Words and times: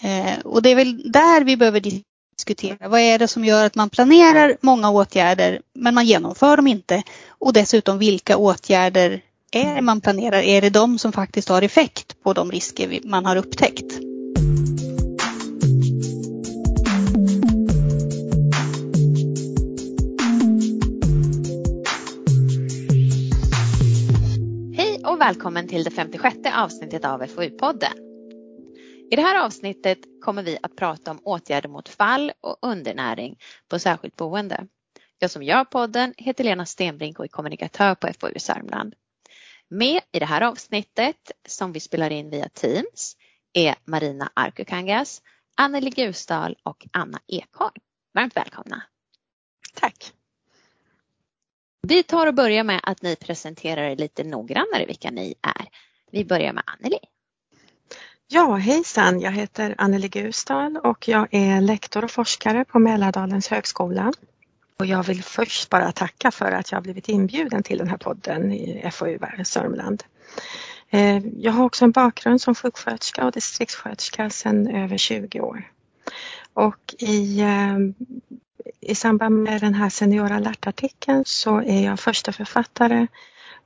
Eh, 0.00 0.38
och 0.44 0.62
det 0.62 0.70
är 0.70 0.74
väl 0.76 1.12
där 1.12 1.44
vi 1.44 1.56
behöver 1.56 1.80
diskutera. 2.36 2.88
Vad 2.88 3.00
är 3.00 3.18
det 3.18 3.28
som 3.28 3.44
gör 3.44 3.66
att 3.66 3.74
man 3.74 3.90
planerar 3.90 4.56
många 4.60 4.90
åtgärder 4.90 5.60
men 5.74 5.94
man 5.94 6.06
genomför 6.06 6.56
dem 6.56 6.66
inte? 6.66 7.02
Och 7.28 7.52
dessutom 7.52 7.98
vilka 7.98 8.36
åtgärder 8.36 9.20
är 9.52 9.74
det 9.74 9.82
man 9.82 10.00
planerar? 10.00 10.42
Är 10.42 10.60
det 10.60 10.70
de 10.70 10.98
som 10.98 11.12
faktiskt 11.12 11.48
har 11.48 11.62
effekt 11.62 12.22
på 12.22 12.32
de 12.32 12.50
risker 12.50 13.00
man 13.04 13.26
har 13.26 13.36
upptäckt? 13.36 13.92
Hej 24.76 25.02
och 25.04 25.20
välkommen 25.20 25.68
till 25.68 25.84
det 25.84 25.90
56 25.90 26.36
avsnittet 26.56 27.04
av 27.04 27.22
FoU-podden. 27.22 28.07
I 29.10 29.16
det 29.16 29.22
här 29.22 29.44
avsnittet 29.44 29.98
kommer 30.20 30.42
vi 30.42 30.58
att 30.62 30.76
prata 30.76 31.10
om 31.10 31.20
åtgärder 31.24 31.68
mot 31.68 31.88
fall 31.88 32.32
och 32.40 32.58
undernäring 32.62 33.38
på 33.68 33.78
särskilt 33.78 34.16
boende. 34.16 34.66
Jag 35.18 35.30
som 35.30 35.42
gör 35.42 35.64
podden 35.64 36.14
heter 36.16 36.44
Lena 36.44 36.66
Stenbrink 36.66 37.18
och 37.18 37.24
är 37.24 37.28
kommunikatör 37.28 37.94
på 37.94 38.08
FoU 38.20 38.38
Sörmland. 38.38 38.94
Med 39.68 40.00
i 40.12 40.18
det 40.18 40.26
här 40.26 40.40
avsnittet 40.40 41.32
som 41.46 41.72
vi 41.72 41.80
spelar 41.80 42.10
in 42.10 42.30
via 42.30 42.48
Teams 42.48 43.16
är 43.52 43.74
Marina 43.84 44.30
Arkukangas, 44.34 45.22
Anneli 45.54 45.90
Gusdal 45.90 46.56
och 46.62 46.86
Anna 46.92 47.20
Ekholm. 47.26 47.80
Varmt 48.14 48.36
välkomna! 48.36 48.82
Tack! 49.74 50.12
Vi 51.82 52.02
tar 52.02 52.26
och 52.26 52.34
börjar 52.34 52.64
med 52.64 52.80
att 52.82 53.02
ni 53.02 53.16
presenterar 53.16 53.82
er 53.82 53.96
lite 53.96 54.24
noggrannare 54.24 54.86
vilka 54.86 55.10
ni 55.10 55.34
är. 55.42 55.68
Vi 56.10 56.24
börjar 56.24 56.52
med 56.52 56.64
Anneli. 56.66 56.98
Ja, 58.30 58.54
hejsan! 58.54 59.20
Jag 59.20 59.32
heter 59.32 59.74
Anneli 59.78 60.08
Gusdal 60.08 60.76
och 60.76 61.08
jag 61.08 61.28
är 61.30 61.60
lektor 61.60 62.04
och 62.04 62.10
forskare 62.10 62.64
på 62.64 62.78
Mälardalens 62.78 63.48
högskola. 63.48 64.12
Och 64.78 64.86
jag 64.86 65.02
vill 65.02 65.22
först 65.22 65.70
bara 65.70 65.92
tacka 65.92 66.30
för 66.30 66.52
att 66.52 66.72
jag 66.72 66.82
blivit 66.82 67.08
inbjuden 67.08 67.62
till 67.62 67.78
den 67.78 67.88
här 67.88 67.96
podden 67.96 68.52
i 68.52 68.90
FoU 68.92 69.18
Sörmland. 69.44 70.04
Eh, 70.90 71.26
jag 71.26 71.52
har 71.52 71.64
också 71.64 71.84
en 71.84 71.90
bakgrund 71.90 72.40
som 72.40 72.54
sjuksköterska 72.54 73.24
och 73.26 73.32
distriktssköterska 73.32 74.30
sedan 74.30 74.68
över 74.68 74.96
20 74.96 75.40
år. 75.40 75.72
Och 76.54 76.94
i, 76.98 77.40
eh, 77.40 77.78
i 78.80 78.94
samband 78.94 79.42
med 79.42 79.60
den 79.60 79.74
här 79.74 79.90
Senior 79.90 80.32
alert-artikeln 80.32 81.22
så 81.26 81.62
är 81.62 81.84
jag 81.84 82.00
första 82.00 82.32
författare 82.32 83.06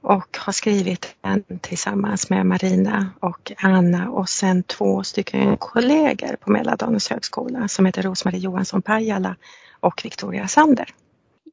och 0.03 0.37
har 0.39 0.53
skrivit 0.53 1.15
den 1.21 1.59
tillsammans 1.59 2.31
med 2.31 2.47
Marina 2.47 3.11
och 3.21 3.53
Anna 3.59 4.11
och 4.11 4.29
sen 4.29 4.63
två 4.63 5.03
stycken 5.03 5.57
kollegor 5.57 6.37
på 6.37 6.51
Mälardalens 6.51 7.11
högskola 7.11 7.69
som 7.69 7.87
heter 7.87 8.03
Rosmarie 8.03 8.41
Johansson 8.41 8.83
Pajala 8.83 9.37
och 9.81 10.01
Victoria 10.05 10.49
Sander. 10.49 10.95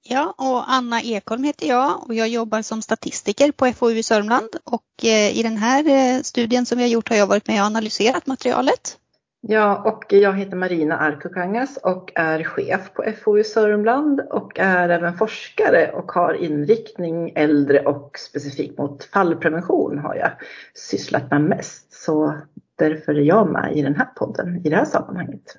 Ja, 0.04 0.34
och 0.38 0.72
Anna 0.72 1.02
Ekholm 1.02 1.44
heter 1.44 1.68
jag 1.68 2.04
och 2.08 2.16
jag 2.16 2.28
jobbar 2.28 2.62
som 2.62 2.82
statistiker 2.82 3.52
på 3.52 3.74
FoU 3.74 3.98
i 3.98 4.04
Sörmland 4.04 4.50
och 4.64 5.04
eh, 5.04 5.38
i 5.38 5.44
den 5.44 5.58
här 5.58 5.88
eh, 5.88 6.22
studien 6.22 6.66
som 6.66 6.78
vi 6.78 6.84
har 6.84 6.90
gjort 6.90 7.10
har 7.10 7.16
jag 7.16 7.28
varit 7.28 7.48
med 7.48 7.62
och 7.62 7.66
analyserat 7.66 8.28
materialet. 8.28 8.98
Ja, 9.42 9.84
och 9.86 10.14
jag 10.14 10.38
heter 10.38 10.56
Marina 10.56 10.98
Arkukangas 10.98 11.78
och 11.78 12.12
är 12.16 12.44
chef 12.44 12.94
på 12.94 13.14
FoU 13.24 13.44
Sörmland 13.44 14.20
och 14.20 14.60
är 14.60 14.90
även 14.90 15.18
forskare 15.18 15.92
och 15.92 16.12
har 16.12 16.34
inriktning 16.34 17.32
äldre 17.36 17.80
och 17.86 18.20
specifikt 18.20 18.78
mot 18.78 19.04
fallprevention 19.04 20.00
har 20.00 20.16
jag 20.16 20.32
sysslat 20.74 21.32
med 21.32 21.42
mest. 21.42 21.94
Så 21.94 22.42
därför 22.76 23.16
är 23.16 23.22
jag 23.22 23.52
med 23.52 23.78
i 23.78 23.82
den 23.82 23.96
här 23.96 24.06
podden 24.06 24.66
i 24.66 24.70
det 24.70 24.76
här 24.76 24.86
sammanhanget. 24.86 25.58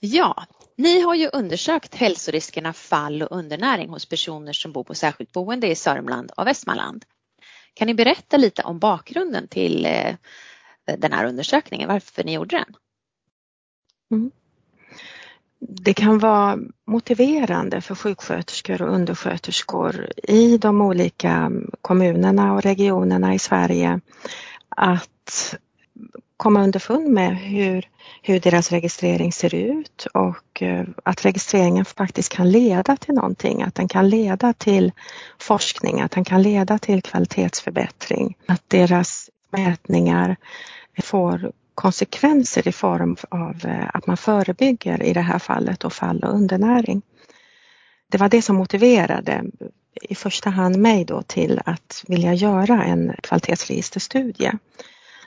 Ja, 0.00 0.46
ni 0.76 1.00
har 1.00 1.14
ju 1.14 1.28
undersökt 1.32 1.94
hälsoriskerna 1.94 2.72
fall 2.72 3.22
och 3.22 3.36
undernäring 3.36 3.88
hos 3.88 4.08
personer 4.08 4.52
som 4.52 4.72
bor 4.72 4.84
på 4.84 4.94
särskilt 4.94 5.32
boende 5.32 5.66
i 5.66 5.74
Sörmland 5.74 6.32
och 6.36 6.46
Västmanland. 6.46 7.04
Kan 7.74 7.86
ni 7.86 7.94
berätta 7.94 8.36
lite 8.36 8.62
om 8.62 8.78
bakgrunden 8.78 9.48
till 9.48 9.86
eh, 9.86 10.14
den 10.98 11.12
här 11.12 11.24
undersökningen, 11.24 11.88
varför 11.88 12.24
ni 12.24 12.34
gjorde 12.34 12.56
den? 12.56 12.74
Mm. 14.10 14.30
Det 15.60 15.94
kan 15.94 16.18
vara 16.18 16.58
motiverande 16.86 17.80
för 17.80 17.94
sjuksköterskor 17.94 18.82
och 18.82 18.94
undersköterskor 18.94 20.08
i 20.16 20.58
de 20.58 20.80
olika 20.80 21.52
kommunerna 21.82 22.54
och 22.54 22.62
regionerna 22.62 23.34
i 23.34 23.38
Sverige 23.38 24.00
att 24.68 25.54
komma 26.36 26.62
underfund 26.62 27.08
med 27.08 27.36
hur, 27.36 27.88
hur 28.22 28.40
deras 28.40 28.72
registrering 28.72 29.32
ser 29.32 29.54
ut 29.54 30.06
och 30.14 30.62
eh, 30.62 30.84
att 31.02 31.24
registreringen 31.24 31.84
faktiskt 31.84 32.32
kan 32.32 32.50
leda 32.50 32.96
till 32.96 33.14
någonting, 33.14 33.62
att 33.62 33.74
den 33.74 33.88
kan 33.88 34.08
leda 34.08 34.52
till 34.52 34.92
forskning, 35.38 36.00
att 36.00 36.10
den 36.10 36.24
kan 36.24 36.42
leda 36.42 36.78
till 36.78 37.02
kvalitetsförbättring, 37.02 38.36
att 38.46 38.62
deras 38.68 39.30
mätningar 39.50 40.36
får 41.02 41.52
konsekvenser 41.74 42.68
i 42.68 42.72
form 42.72 43.16
av 43.28 43.56
eh, 43.64 43.90
att 43.94 44.06
man 44.06 44.16
förebygger 44.16 45.02
i 45.02 45.12
det 45.12 45.20
här 45.20 45.38
fallet 45.38 45.84
och 45.84 45.92
fall 45.92 46.24
och 46.24 46.34
undernäring. 46.34 47.02
Det 48.10 48.18
var 48.18 48.28
det 48.28 48.42
som 48.42 48.56
motiverade 48.56 49.44
i 50.02 50.14
första 50.14 50.50
hand 50.50 50.76
mig 50.78 51.04
då 51.04 51.22
till 51.22 51.60
att 51.64 52.04
vilja 52.08 52.34
göra 52.34 52.84
en 52.84 53.14
kvalitetsregisterstudie. 53.22 54.52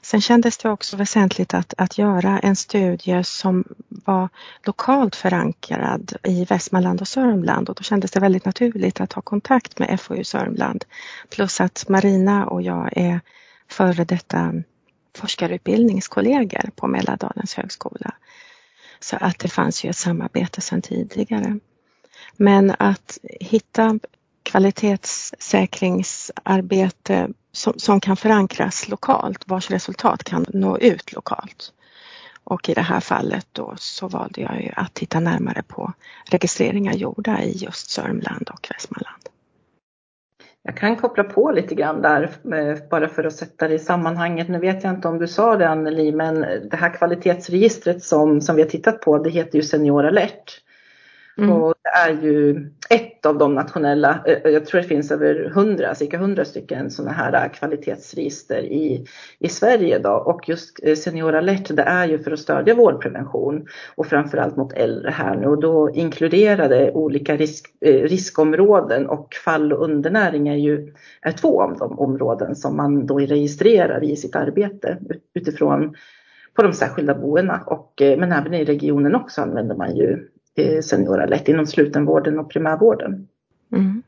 Sen 0.01 0.21
kändes 0.21 0.57
det 0.57 0.69
också 0.69 0.97
väsentligt 0.97 1.53
att, 1.53 1.73
att 1.77 1.97
göra 1.97 2.39
en 2.39 2.55
studie 2.55 3.23
som 3.23 3.63
var 3.87 4.29
lokalt 4.65 5.15
förankrad 5.15 6.13
i 6.23 6.45
Västmanland 6.45 7.01
och 7.01 7.07
Sörmland 7.07 7.69
och 7.69 7.75
då 7.75 7.83
kändes 7.83 8.11
det 8.11 8.19
väldigt 8.19 8.45
naturligt 8.45 9.01
att 9.01 9.13
ha 9.13 9.21
kontakt 9.21 9.79
med 9.79 10.01
FoU 10.01 10.23
Sörmland. 10.23 10.85
Plus 11.29 11.61
att 11.61 11.89
Marina 11.89 12.47
och 12.47 12.61
jag 12.61 12.89
är 12.97 13.19
före 13.69 14.03
detta 14.03 14.53
forskarutbildningskollegor 15.17 16.69
på 16.75 16.87
Mälardalens 16.87 17.53
högskola. 17.53 18.11
Så 18.99 19.15
att 19.15 19.39
det 19.39 19.49
fanns 19.49 19.83
ju 19.83 19.89
ett 19.89 19.97
samarbete 19.97 20.61
sedan 20.61 20.81
tidigare. 20.81 21.59
Men 22.37 22.75
att 22.79 23.17
hitta 23.23 23.99
kvalitetssäkringsarbete 24.43 27.29
som, 27.51 27.73
som 27.77 27.99
kan 27.99 28.17
förankras 28.17 28.87
lokalt, 28.87 29.47
vars 29.47 29.71
resultat 29.71 30.23
kan 30.23 30.45
nå 30.49 30.77
ut 30.77 31.13
lokalt. 31.13 31.73
Och 32.43 32.69
i 32.69 32.73
det 32.73 32.81
här 32.81 32.99
fallet 32.99 33.47
då 33.51 33.73
så 33.77 34.07
valde 34.07 34.41
jag 34.41 34.63
ju 34.63 34.71
att 34.75 34.93
titta 34.93 35.19
närmare 35.19 35.63
på 35.63 35.93
registreringar 36.25 36.93
gjorda 36.93 37.41
i 37.41 37.57
just 37.57 37.89
Sörmland 37.89 38.49
och 38.49 38.67
Västmanland. 38.69 39.23
Jag 40.63 40.77
kan 40.77 40.95
koppla 40.95 41.23
på 41.23 41.51
lite 41.51 41.75
grann 41.75 42.01
där 42.01 42.23
eh, 42.53 42.77
bara 42.89 43.07
för 43.07 43.23
att 43.23 43.33
sätta 43.33 43.67
det 43.67 43.73
i 43.73 43.79
sammanhanget. 43.79 44.49
Nu 44.49 44.59
vet 44.59 44.83
jag 44.83 44.93
inte 44.93 45.07
om 45.07 45.19
du 45.19 45.27
sa 45.27 45.57
det 45.57 45.69
Anneli, 45.69 46.11
men 46.11 46.39
det 46.69 46.77
här 46.77 46.93
kvalitetsregistret 46.93 48.03
som, 48.03 48.41
som 48.41 48.55
vi 48.55 48.61
har 48.61 48.69
tittat 48.69 49.01
på, 49.01 49.17
det 49.17 49.29
heter 49.29 49.55
ju 49.57 49.63
Senior 49.63 50.05
alert. 50.05 50.61
Mm. 51.37 51.51
Och 51.51 51.73
det 51.83 51.89
är 51.89 52.21
ju 52.21 52.69
ett 52.89 53.25
av 53.25 53.37
de 53.37 53.55
nationella, 53.55 54.23
eh, 54.25 54.51
jag 54.51 54.65
tror 54.65 54.81
det 54.81 54.87
finns 54.87 55.11
över 55.11 55.49
hundra, 55.49 55.95
cirka 55.95 56.17
hundra 56.17 56.45
stycken 56.45 56.91
sådana 56.91 57.11
här 57.11 57.33
eh, 57.33 57.51
kvalitetsregister 57.51 58.61
i, 58.61 59.05
i 59.39 59.49
Sverige 59.49 59.95
idag. 59.99 60.27
Och 60.27 60.49
just 60.49 60.79
eh, 60.83 60.95
Senior 60.95 61.35
alert 61.35 61.75
det 61.75 61.83
är 61.83 62.07
ju 62.07 62.19
för 62.19 62.31
att 62.31 62.39
stödja 62.39 62.75
vårdprevention 62.75 63.67
och 63.95 64.07
framförallt 64.07 64.55
mot 64.55 64.73
äldre 64.73 65.11
här 65.11 65.35
nu. 65.35 65.47
Och 65.47 65.59
då 65.59 65.91
inkluderade 65.93 66.91
olika 66.91 67.37
risk, 67.37 67.65
riskområden 67.81 69.07
och 69.07 69.35
fall 69.45 69.73
och 69.73 69.83
undernäring 69.83 70.47
är 70.47 70.57
ju 70.57 70.93
är 71.21 71.31
två 71.31 71.61
av 71.61 71.77
de 71.77 71.99
områden 71.99 72.55
som 72.55 72.77
man 72.77 73.05
då 73.05 73.19
registrerar 73.19 74.03
i 74.03 74.15
sitt 74.15 74.35
arbete 74.35 74.97
utifrån 75.33 75.95
på 76.53 76.63
de 76.63 76.73
särskilda 76.73 77.15
boendena. 77.15 77.63
Och, 77.65 77.93
men 77.97 78.31
även 78.31 78.53
i 78.53 78.65
regionen 78.65 79.15
också 79.15 79.41
använder 79.41 79.75
man 79.75 79.95
ju 79.95 80.27
Eh, 80.57 80.81
seniora 80.81 81.25
lätt 81.25 81.47
inom 81.47 81.67
slutenvården 81.67 82.39
och 82.39 82.49
primärvården. 82.49 83.27
Mm. 83.71 84.03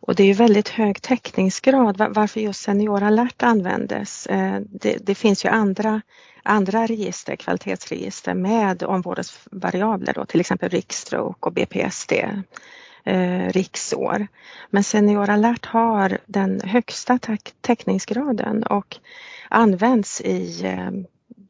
Och 0.00 0.14
det 0.14 0.30
är 0.30 0.34
väldigt 0.34 0.68
hög 0.68 1.02
täckningsgrad 1.02 2.12
varför 2.14 2.40
just 2.40 2.60
Senior 2.60 3.02
alert 3.02 3.42
användes. 3.42 4.26
Eh, 4.26 4.60
det, 4.60 4.96
det, 5.06 5.14
finns 5.14 5.44
ju 5.44 5.48
andra, 5.48 6.02
andra 6.42 6.86
register, 6.86 7.36
kvalitetsregister 7.36 8.34
med 8.34 8.82
omvårdnadsvariabler 8.82 10.12
då, 10.12 10.24
till 10.24 10.40
exempel 10.40 10.68
riksstroke 10.68 11.46
och 11.46 11.52
BPSD, 11.52 12.12
eh, 13.04 13.48
riksår. 13.48 14.26
Men 14.70 14.84
Senior 14.84 15.30
alert 15.30 15.66
har 15.66 16.18
den 16.26 16.60
högsta 16.64 17.18
täckningsgraden 17.60 18.62
och 18.62 18.96
används 19.48 20.20
i 20.20 20.64
eh, 20.64 20.90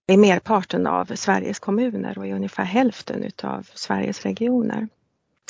i 0.06 0.16
merparten 0.16 0.86
av 0.86 1.04
Sveriges 1.14 1.58
kommuner 1.58 2.18
och 2.18 2.26
i 2.26 2.32
ungefär 2.32 2.64
hälften 2.64 3.22
utav 3.22 3.70
Sveriges 3.74 4.22
regioner. 4.22 4.76
Mm. 4.76 4.88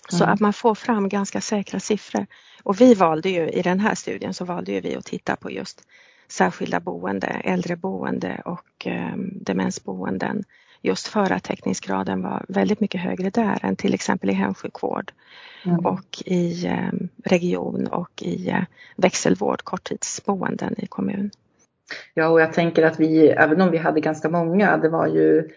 Så 0.08 0.24
att 0.24 0.40
man 0.40 0.52
får 0.52 0.74
fram 0.74 1.08
ganska 1.08 1.40
säkra 1.40 1.80
siffror. 1.80 2.26
Och 2.62 2.80
vi 2.80 2.94
valde 2.94 3.30
ju 3.30 3.48
i 3.48 3.62
den 3.62 3.80
här 3.80 3.94
studien 3.94 4.34
så 4.34 4.44
valde 4.44 4.72
ju 4.72 4.80
vi 4.80 4.96
att 4.96 5.04
titta 5.04 5.36
på 5.36 5.50
just 5.50 5.82
särskilda 6.28 6.80
boende, 6.80 7.26
äldreboende 7.26 8.42
och 8.44 8.86
eh, 8.86 9.16
demensboenden 9.16 10.44
just 10.82 11.06
för 11.06 11.32
att 11.32 11.44
täckningsgraden 11.44 12.22
var 12.22 12.44
väldigt 12.48 12.80
mycket 12.80 13.00
högre 13.00 13.30
där 13.30 13.58
än 13.62 13.76
till 13.76 13.94
exempel 13.94 14.30
i 14.30 14.32
hemsjukvård 14.32 15.12
mm. 15.64 15.86
och 15.86 16.22
i 16.24 16.66
eh, 16.66 16.92
region 17.24 17.86
och 17.86 18.22
i 18.22 18.48
eh, 18.48 18.62
växelvård, 18.96 19.62
korttidsboenden 19.62 20.74
i 20.78 20.86
kommun. 20.86 21.30
Ja, 22.14 22.28
och 22.28 22.40
jag 22.40 22.52
tänker 22.52 22.82
att 22.82 23.00
vi, 23.00 23.28
även 23.28 23.60
om 23.60 23.70
vi 23.70 23.78
hade 23.78 24.00
ganska 24.00 24.28
många, 24.28 24.76
det 24.76 24.88
var 24.88 25.06
ju 25.06 25.48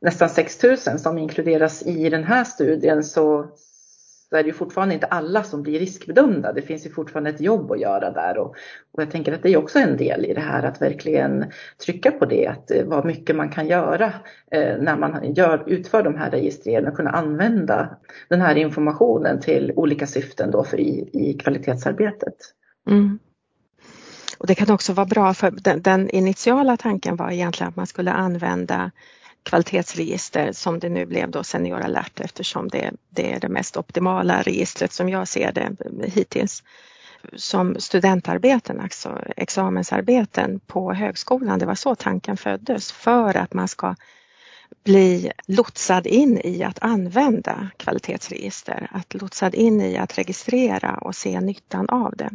nästan 0.00 0.28
6 0.28 0.62
000 0.62 0.76
som 0.78 1.18
inkluderas 1.18 1.82
i 1.86 2.10
den 2.10 2.24
här 2.24 2.44
studien, 2.44 3.04
så, 3.04 3.46
så 4.30 4.36
är 4.36 4.42
det 4.42 4.46
ju 4.46 4.52
fortfarande 4.52 4.94
inte 4.94 5.06
alla 5.06 5.42
som 5.42 5.62
blir 5.62 5.78
riskbedömda. 5.78 6.52
Det 6.52 6.62
finns 6.62 6.86
ju 6.86 6.90
fortfarande 6.90 7.30
ett 7.30 7.40
jobb 7.40 7.72
att 7.72 7.80
göra 7.80 8.10
där 8.10 8.38
och, 8.38 8.56
och 8.92 9.02
jag 9.02 9.10
tänker 9.10 9.32
att 9.32 9.42
det 9.42 9.52
är 9.52 9.56
också 9.56 9.78
en 9.78 9.96
del 9.96 10.24
i 10.24 10.34
det 10.34 10.40
här 10.40 10.62
att 10.62 10.82
verkligen 10.82 11.44
trycka 11.84 12.10
på 12.10 12.24
det, 12.24 12.46
att 12.46 12.70
eh, 12.70 12.84
vad 12.84 13.04
mycket 13.04 13.36
man 13.36 13.48
kan 13.48 13.66
göra 13.66 14.12
eh, 14.50 14.76
när 14.78 14.96
man 14.96 15.34
gör, 15.34 15.64
utför 15.66 16.02
de 16.02 16.14
här 16.14 16.30
registreringarna 16.30 16.90
och 16.90 16.96
kunna 16.96 17.10
använda 17.10 17.96
den 18.28 18.40
här 18.40 18.54
informationen 18.54 19.40
till 19.40 19.72
olika 19.76 20.06
syften 20.06 20.50
då 20.50 20.64
för 20.64 20.80
i, 20.80 21.10
i 21.12 21.38
kvalitetsarbetet. 21.38 22.36
Mm. 22.90 23.18
Och 24.38 24.46
det 24.46 24.54
kan 24.54 24.70
också 24.70 24.92
vara 24.92 25.06
bra 25.06 25.34
för 25.34 25.50
den, 25.50 25.82
den, 25.82 26.10
initiala 26.10 26.76
tanken 26.76 27.16
var 27.16 27.30
egentligen 27.30 27.68
att 27.68 27.76
man 27.76 27.86
skulle 27.86 28.12
använda 28.12 28.90
kvalitetsregister 29.42 30.52
som 30.52 30.78
det 30.78 30.88
nu 30.88 31.06
blev 31.06 31.30
då 31.30 31.44
Senior 31.44 31.80
alert 31.80 32.20
eftersom 32.20 32.68
det, 32.68 32.90
det 33.10 33.32
är 33.32 33.40
det 33.40 33.48
mest 33.48 33.76
optimala 33.76 34.42
registret 34.42 34.92
som 34.92 35.08
jag 35.08 35.28
ser 35.28 35.52
det 35.52 35.76
hittills 36.08 36.62
som 37.36 37.76
studentarbeten, 37.78 38.80
alltså 38.80 39.18
examensarbeten 39.36 40.60
på 40.60 40.92
högskolan. 40.92 41.58
Det 41.58 41.66
var 41.66 41.74
så 41.74 41.94
tanken 41.94 42.36
föddes 42.36 42.92
för 42.92 43.36
att 43.36 43.54
man 43.54 43.68
ska 43.68 43.94
bli 44.84 45.32
lotsad 45.46 46.06
in 46.06 46.40
i 46.44 46.62
att 46.62 46.78
använda 46.80 47.68
kvalitetsregister, 47.76 48.88
att 48.90 49.14
lotsad 49.14 49.54
in 49.54 49.80
i 49.80 49.96
att 49.96 50.18
registrera 50.18 50.94
och 50.94 51.14
se 51.14 51.40
nyttan 51.40 51.88
av 51.88 52.14
det. 52.16 52.30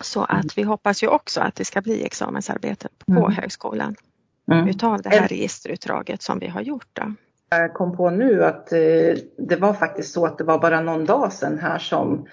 Så 0.00 0.22
att 0.22 0.30
mm. 0.30 0.48
vi 0.56 0.62
hoppas 0.62 1.02
ju 1.02 1.08
också 1.08 1.40
att 1.40 1.54
det 1.54 1.64
ska 1.64 1.80
bli 1.80 2.04
examensarbeten 2.04 2.90
på 3.06 3.12
mm. 3.12 3.32
högskolan 3.32 3.96
mm. 4.52 4.68
utav 4.68 5.02
det 5.02 5.08
här 5.08 5.28
registerutdraget 5.28 6.22
som 6.22 6.38
vi 6.38 6.46
har 6.46 6.60
gjort. 6.60 6.88
Då. 6.92 7.14
Jag 7.50 7.74
kom 7.74 7.96
på 7.96 8.10
nu 8.10 8.44
att 8.44 8.72
eh, 8.72 8.78
det 9.38 9.56
var 9.58 9.72
faktiskt 9.72 10.12
så 10.12 10.26
att 10.26 10.38
det 10.38 10.44
var 10.44 10.58
bara 10.58 10.80
någon 10.80 11.04
dag 11.04 11.32
sedan 11.32 11.58
här 11.58 11.78
som 11.78 12.26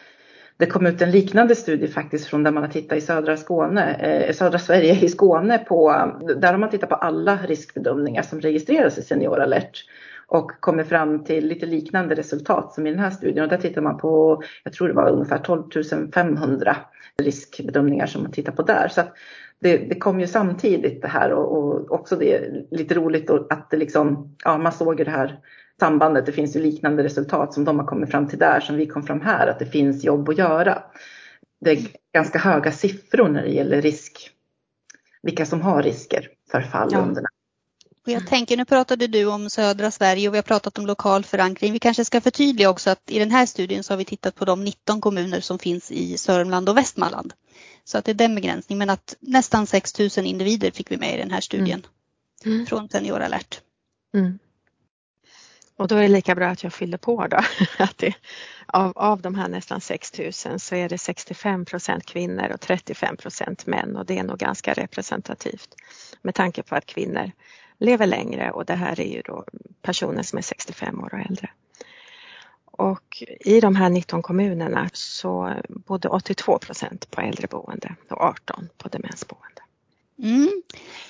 det 0.57 0.65
kom 0.65 0.85
ut 0.85 1.01
en 1.01 1.11
liknande 1.11 1.55
studie 1.55 1.87
faktiskt 1.87 2.27
från 2.27 2.43
där 2.43 2.51
man 2.51 2.63
har 2.63 2.69
tittat 2.69 2.97
i 2.97 3.01
södra 3.01 3.37
Skåne, 3.37 3.93
eh, 3.93 4.33
södra 4.33 4.59
Sverige 4.59 4.99
i 4.99 5.09
Skåne 5.09 5.57
på, 5.57 6.11
där 6.37 6.51
har 6.51 6.57
man 6.57 6.69
tittat 6.69 6.89
på 6.89 6.95
alla 6.95 7.37
riskbedömningar 7.47 8.21
som 8.21 8.41
registreras 8.41 8.97
i 8.97 9.01
Senior 9.01 9.39
alert 9.39 9.85
och 10.27 10.51
kommer 10.59 10.83
fram 10.83 11.23
till 11.23 11.47
lite 11.47 11.65
liknande 11.65 12.15
resultat 12.15 12.73
som 12.73 12.87
i 12.87 12.91
den 12.91 12.99
här 12.99 13.09
studien. 13.09 13.43
Och 13.43 13.49
där 13.49 13.57
tittar 13.57 13.81
man 13.81 13.97
på, 13.97 14.43
jag 14.63 14.73
tror 14.73 14.87
det 14.87 14.93
var 14.93 15.09
ungefär 15.09 15.37
12 15.37 15.63
500 16.13 16.77
riskbedömningar 17.17 18.05
som 18.05 18.23
man 18.23 18.31
tittar 18.31 18.51
på 18.51 18.61
där. 18.61 18.87
Så 18.87 19.01
det, 19.59 19.77
det 19.77 19.95
kom 19.95 20.19
ju 20.19 20.27
samtidigt 20.27 21.01
det 21.01 21.07
här 21.07 21.31
och, 21.31 21.57
och 21.57 21.91
också 21.91 22.15
det 22.15 22.33
är 22.33 22.65
lite 22.71 22.95
roligt 22.95 23.29
att 23.29 23.69
det 23.69 23.77
liksom, 23.77 24.35
ja 24.43 24.57
man 24.57 24.71
såg 24.71 24.99
ju 24.99 25.05
det 25.05 25.11
här 25.11 25.39
sambandet. 25.79 26.25
Det 26.25 26.31
finns 26.31 26.55
ju 26.55 26.59
liknande 26.59 27.03
resultat 27.03 27.53
som 27.53 27.65
de 27.65 27.79
har 27.79 27.85
kommit 27.85 28.11
fram 28.11 28.27
till 28.27 28.39
där 28.39 28.59
som 28.59 28.75
vi 28.75 28.87
kom 28.87 29.03
fram 29.03 29.21
här, 29.21 29.47
att 29.47 29.59
det 29.59 29.65
finns 29.65 30.03
jobb 30.03 30.29
att 30.29 30.37
göra. 30.37 30.83
Det 31.61 31.71
är 31.71 31.79
ganska 32.13 32.39
höga 32.39 32.71
siffror 32.71 33.29
när 33.29 33.43
det 33.43 33.51
gäller 33.51 33.81
risk, 33.81 34.29
vilka 35.23 35.45
som 35.45 35.61
har 35.61 35.83
risker 35.83 36.29
för 36.51 36.61
fall 36.61 36.89
ja. 36.91 36.99
under 36.99 37.23
och 38.05 38.11
jag 38.11 38.27
tänker, 38.27 38.57
nu 38.57 38.65
pratade 38.65 39.07
du 39.07 39.25
om 39.25 39.49
södra 39.49 39.91
Sverige 39.91 40.27
och 40.27 40.33
vi 40.33 40.37
har 40.37 40.43
pratat 40.43 40.77
om 40.77 40.85
lokal 40.85 41.23
förankring. 41.23 41.73
Vi 41.73 41.79
kanske 41.79 42.05
ska 42.05 42.21
förtydliga 42.21 42.69
också 42.69 42.89
att 42.89 43.11
i 43.11 43.19
den 43.19 43.31
här 43.31 43.45
studien 43.45 43.83
så 43.83 43.93
har 43.93 43.97
vi 43.97 44.05
tittat 44.05 44.35
på 44.35 44.45
de 44.45 44.63
19 44.63 45.01
kommuner 45.01 45.41
som 45.41 45.59
finns 45.59 45.91
i 45.91 46.17
Sörmland 46.17 46.69
och 46.69 46.77
Västmanland. 46.77 47.33
Så 47.83 47.97
att 47.97 48.05
det 48.05 48.11
är 48.11 48.13
den 48.13 48.35
begränsningen, 48.35 48.77
men 48.77 48.89
att 48.89 49.15
nästan 49.19 49.67
6 49.67 49.99
000 49.99 50.09
individer 50.17 50.71
fick 50.71 50.91
vi 50.91 50.97
med 50.97 51.15
i 51.15 51.17
den 51.17 51.31
här 51.31 51.41
studien 51.41 51.85
mm. 52.45 52.55
Mm. 52.55 52.65
från 52.65 52.89
Senior 52.89 53.21
alert. 53.21 53.61
Mm. 54.13 54.39
Och 55.77 55.87
då 55.87 55.95
är 55.95 56.01
det 56.01 56.07
lika 56.07 56.35
bra 56.35 56.47
att 56.47 56.63
jag 56.63 56.73
fyller 56.73 56.97
på 56.97 57.27
då. 57.27 57.37
Att 57.83 57.97
det, 57.97 58.13
av, 58.67 58.93
av 58.95 59.21
de 59.21 59.35
här 59.35 59.47
nästan 59.47 59.81
6 59.81 60.19
000 60.19 60.59
så 60.59 60.75
är 60.75 60.89
det 60.89 60.97
65 60.97 61.65
procent 61.65 62.05
kvinnor 62.05 62.51
och 62.53 62.61
35 62.61 63.17
procent 63.17 63.65
män 63.65 63.95
och 63.95 64.05
det 64.05 64.17
är 64.17 64.23
nog 64.23 64.37
ganska 64.37 64.73
representativt 64.73 65.75
med 66.21 66.35
tanke 66.35 66.63
på 66.63 66.75
att 66.75 66.85
kvinnor 66.85 67.31
lever 67.79 68.07
längre 68.07 68.51
och 68.51 68.65
det 68.65 68.73
här 68.73 68.99
är 68.99 69.13
ju 69.13 69.21
då 69.21 69.45
personer 69.81 70.23
som 70.23 70.37
är 70.37 70.41
65 70.41 71.03
år 71.03 71.13
och 71.13 71.19
äldre. 71.19 71.49
Och 72.65 73.23
i 73.39 73.59
de 73.59 73.75
här 73.75 73.89
19 73.89 74.21
kommunerna 74.21 74.89
så 74.93 75.53
bodde 75.69 76.09
82 76.09 76.57
procent 76.59 77.11
på 77.11 77.21
äldreboende 77.21 77.95
och 78.09 78.21
18 78.21 78.69
på 78.77 78.87
demensboende. 78.87 79.61
Mm. 80.23 80.63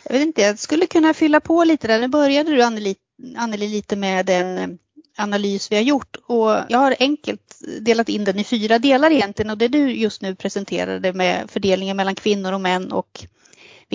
Jag 0.03 0.13
vet 0.13 0.21
inte, 0.21 0.41
jag 0.41 0.59
skulle 0.59 0.85
kunna 0.85 1.13
fylla 1.13 1.39
på 1.39 1.63
lite 1.63 1.87
där. 1.87 1.99
Nu 1.99 2.07
började 2.07 2.51
du 2.51 2.61
Anneli, 2.61 2.95
Anneli 3.35 3.67
lite 3.67 3.95
med 3.95 4.25
den 4.25 4.77
analys 5.17 5.71
vi 5.71 5.75
har 5.75 5.83
gjort 5.83 6.15
och 6.25 6.51
jag 6.69 6.79
har 6.79 6.95
enkelt 6.99 7.59
delat 7.81 8.09
in 8.09 8.23
den 8.23 8.39
i 8.39 8.43
fyra 8.43 8.79
delar 8.79 9.11
egentligen 9.11 9.49
och 9.49 9.57
det 9.57 9.67
du 9.67 9.91
just 9.91 10.21
nu 10.21 10.35
presenterade 10.35 11.13
med 11.13 11.49
fördelningen 11.49 11.97
mellan 11.97 12.15
kvinnor 12.15 12.53
och 12.53 12.61
män 12.61 12.91
och 12.91 13.25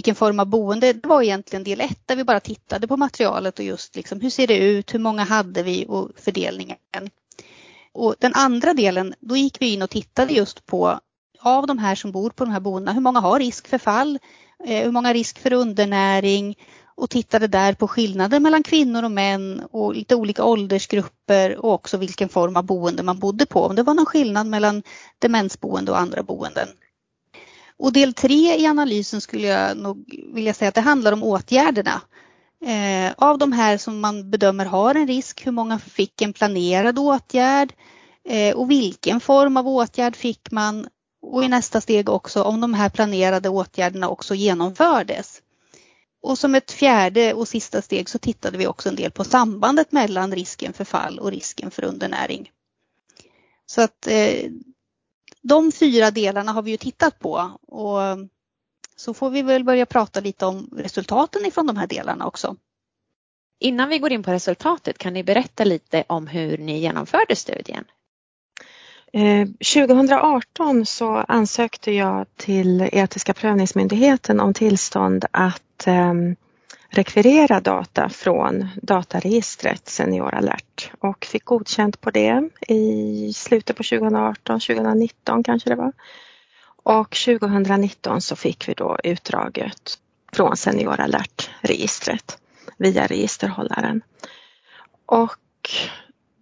vilken 0.01 0.15
form 0.15 0.41
av 0.41 0.47
boende, 0.47 0.93
det 0.93 1.09
var 1.09 1.23
egentligen 1.23 1.65
del 1.65 1.81
ett 1.81 2.07
där 2.07 2.17
vi 2.17 2.25
bara 2.25 2.41
tittade 2.41 2.87
på 2.87 2.97
materialet 2.97 3.59
och 3.59 3.65
just 3.65 3.97
liksom 3.97 4.21
hur 4.21 4.31
ser 4.31 4.47
det 4.47 4.59
ut, 4.59 4.95
hur 4.95 4.99
många 4.99 5.25
hade 5.25 5.63
vi 5.63 5.87
och 5.89 6.11
fördelningen. 6.17 6.79
Och 7.93 8.15
den 8.19 8.35
andra 8.35 8.75
delen, 8.75 9.15
då 9.21 9.37
gick 9.37 9.57
vi 9.61 9.73
in 9.73 9.83
och 9.83 9.91
tittade 9.91 10.33
just 10.33 10.67
på 10.67 11.01
av 11.41 11.67
de 11.67 11.79
här 11.79 11.95
som 11.95 12.13
bor 12.13 12.31
på 12.31 12.45
de 12.45 12.51
här 12.51 12.61
boendena, 12.61 12.93
hur 12.93 13.01
många 13.01 13.21
har 13.21 13.39
risk 13.39 13.69
för 13.69 13.79
fall, 13.79 14.19
eh, 14.65 14.85
hur 14.85 14.91
många 14.91 15.09
har 15.09 15.15
risk 15.15 15.39
för 15.39 15.53
undernäring 15.53 16.59
och 16.95 17.11
tittade 17.11 17.47
där 17.47 17.75
på 17.75 17.89
skillnader 17.89 18.41
mellan 18.41 18.63
kvinnor 18.63 19.03
och 19.03 19.11
män 19.11 19.63
och 19.71 19.95
lite 19.95 20.15
olika 20.15 20.45
åldersgrupper 20.45 21.65
och 21.65 21.73
också 21.73 21.97
vilken 21.97 22.29
form 22.29 22.57
av 22.57 22.65
boende 22.65 23.03
man 23.03 23.19
bodde 23.19 23.47
på. 23.47 23.63
Om 23.63 23.77
det 23.77 23.83
var 23.83 23.95
någon 23.95 24.07
skillnad 24.07 24.47
mellan 24.47 24.83
demensboende 25.19 25.93
och 25.93 25.99
andra 25.99 26.23
boenden. 26.23 26.69
Och 27.81 27.93
del 27.93 28.15
tre 28.15 28.57
i 28.57 28.67
analysen 28.67 29.21
skulle 29.21 29.47
jag 29.47 29.77
nog 29.77 30.21
vilja 30.35 30.55
säga 30.55 30.69
att 30.69 30.75
det 30.75 30.81
handlar 30.81 31.13
om 31.13 31.23
åtgärderna. 31.23 32.01
Eh, 32.65 33.13
av 33.17 33.39
de 33.39 33.53
här 33.53 33.79
som 33.79 34.01
man 34.01 34.31
bedömer 34.31 34.65
har 34.65 34.95
en 34.95 35.07
risk, 35.07 35.47
hur 35.47 35.53
många 35.53 35.79
fick 35.79 36.23
en 36.23 36.33
planerad 36.33 36.99
åtgärd 36.99 37.73
eh, 38.29 38.57
och 38.57 38.71
vilken 38.71 39.21
form 39.21 39.57
av 39.57 39.69
åtgärd 39.69 40.17
fick 40.17 40.51
man? 40.51 40.89
Och 41.23 41.45
i 41.45 41.49
nästa 41.49 41.81
steg 41.81 42.09
också 42.09 42.43
om 42.43 42.61
de 42.61 42.75
här 42.75 42.89
planerade 42.89 43.49
åtgärderna 43.49 44.09
också 44.09 44.35
genomfördes. 44.35 45.43
Och 46.23 46.39
som 46.39 46.55
ett 46.55 46.71
fjärde 46.71 47.35
och 47.35 47.49
sista 47.49 47.83
steg 47.83 48.09
så 48.09 48.19
tittade 48.19 48.59
vi 48.59 48.67
också 48.67 48.89
en 48.89 48.97
del 48.97 49.11
på 49.11 49.25
sambandet 49.25 49.93
mellan 49.93 50.35
risken 50.35 50.73
för 50.73 50.85
fall 50.85 51.19
och 51.19 51.31
risken 51.31 51.71
för 51.71 51.85
undernäring. 51.85 52.51
Så 53.67 53.83
att 53.83 54.07
eh, 54.07 54.51
de 55.43 55.73
fyra 55.73 56.11
delarna 56.11 56.53
har 56.53 56.63
vi 56.63 56.71
ju 56.71 56.77
tittat 56.77 57.19
på 57.19 57.51
och 57.67 57.99
så 58.97 59.15
får 59.15 59.31
vi 59.31 59.43
väl 59.43 59.65
börja 59.65 59.87
prata 59.87 60.21
lite 60.21 60.47
om 60.47 60.71
resultaten 60.77 61.47
ifrån 61.47 61.67
de 61.67 61.77
här 61.77 61.87
delarna 61.87 62.27
också. 62.27 62.57
Innan 63.61 63.89
vi 63.89 63.99
går 63.99 64.13
in 64.13 64.23
på 64.23 64.31
resultatet 64.31 64.99
kan 64.99 65.13
ni 65.13 65.25
berätta 65.25 65.65
lite 65.65 66.05
om 66.07 66.27
hur 66.27 66.59
ni 66.59 66.79
genomförde 66.79 67.37
studien? 67.37 67.85
2018 69.13 70.79
eh, 70.79 70.85
så 70.85 71.17
ansökte 71.17 71.93
jag 71.93 72.27
till 72.37 72.89
Etiska 72.93 73.35
prövningsmyndigheten 73.35 74.41
om 74.41 74.55
tillstånd 74.55 75.25
att 75.31 75.87
ehm, 75.87 76.37
rekvirera 76.91 77.61
data 77.61 78.09
från 78.09 78.69
dataregistret 78.83 79.89
Senior 79.89 80.35
alert 80.35 80.91
och 81.01 81.25
fick 81.25 81.45
godkänt 81.45 82.01
på 82.01 82.11
det 82.11 82.49
i 82.69 83.33
slutet 83.33 83.77
på 83.77 83.83
2018, 83.83 84.61
2019 84.61 85.43
kanske 85.43 85.71
det 85.71 85.77
var. 85.77 85.93
Och 86.83 87.17
2019 87.27 88.21
så 88.21 88.37
fick 88.37 88.69
vi 88.69 88.75
då 88.75 88.99
utdraget 89.05 89.99
från 90.33 90.57
Senior 90.57 91.01
alert-registret 91.01 92.39
via 92.77 93.07
registerhållaren. 93.07 94.03
Och 95.07 95.71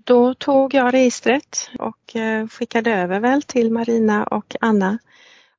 då 0.04 0.34
tog 0.34 0.74
jag 0.74 0.94
registret 0.94 1.70
och 1.78 2.16
eh, 2.16 2.48
skickade 2.48 2.92
över 2.94 3.20
väl 3.20 3.42
till 3.42 3.72
Marina 3.72 4.24
och 4.24 4.56
Anna 4.60 4.98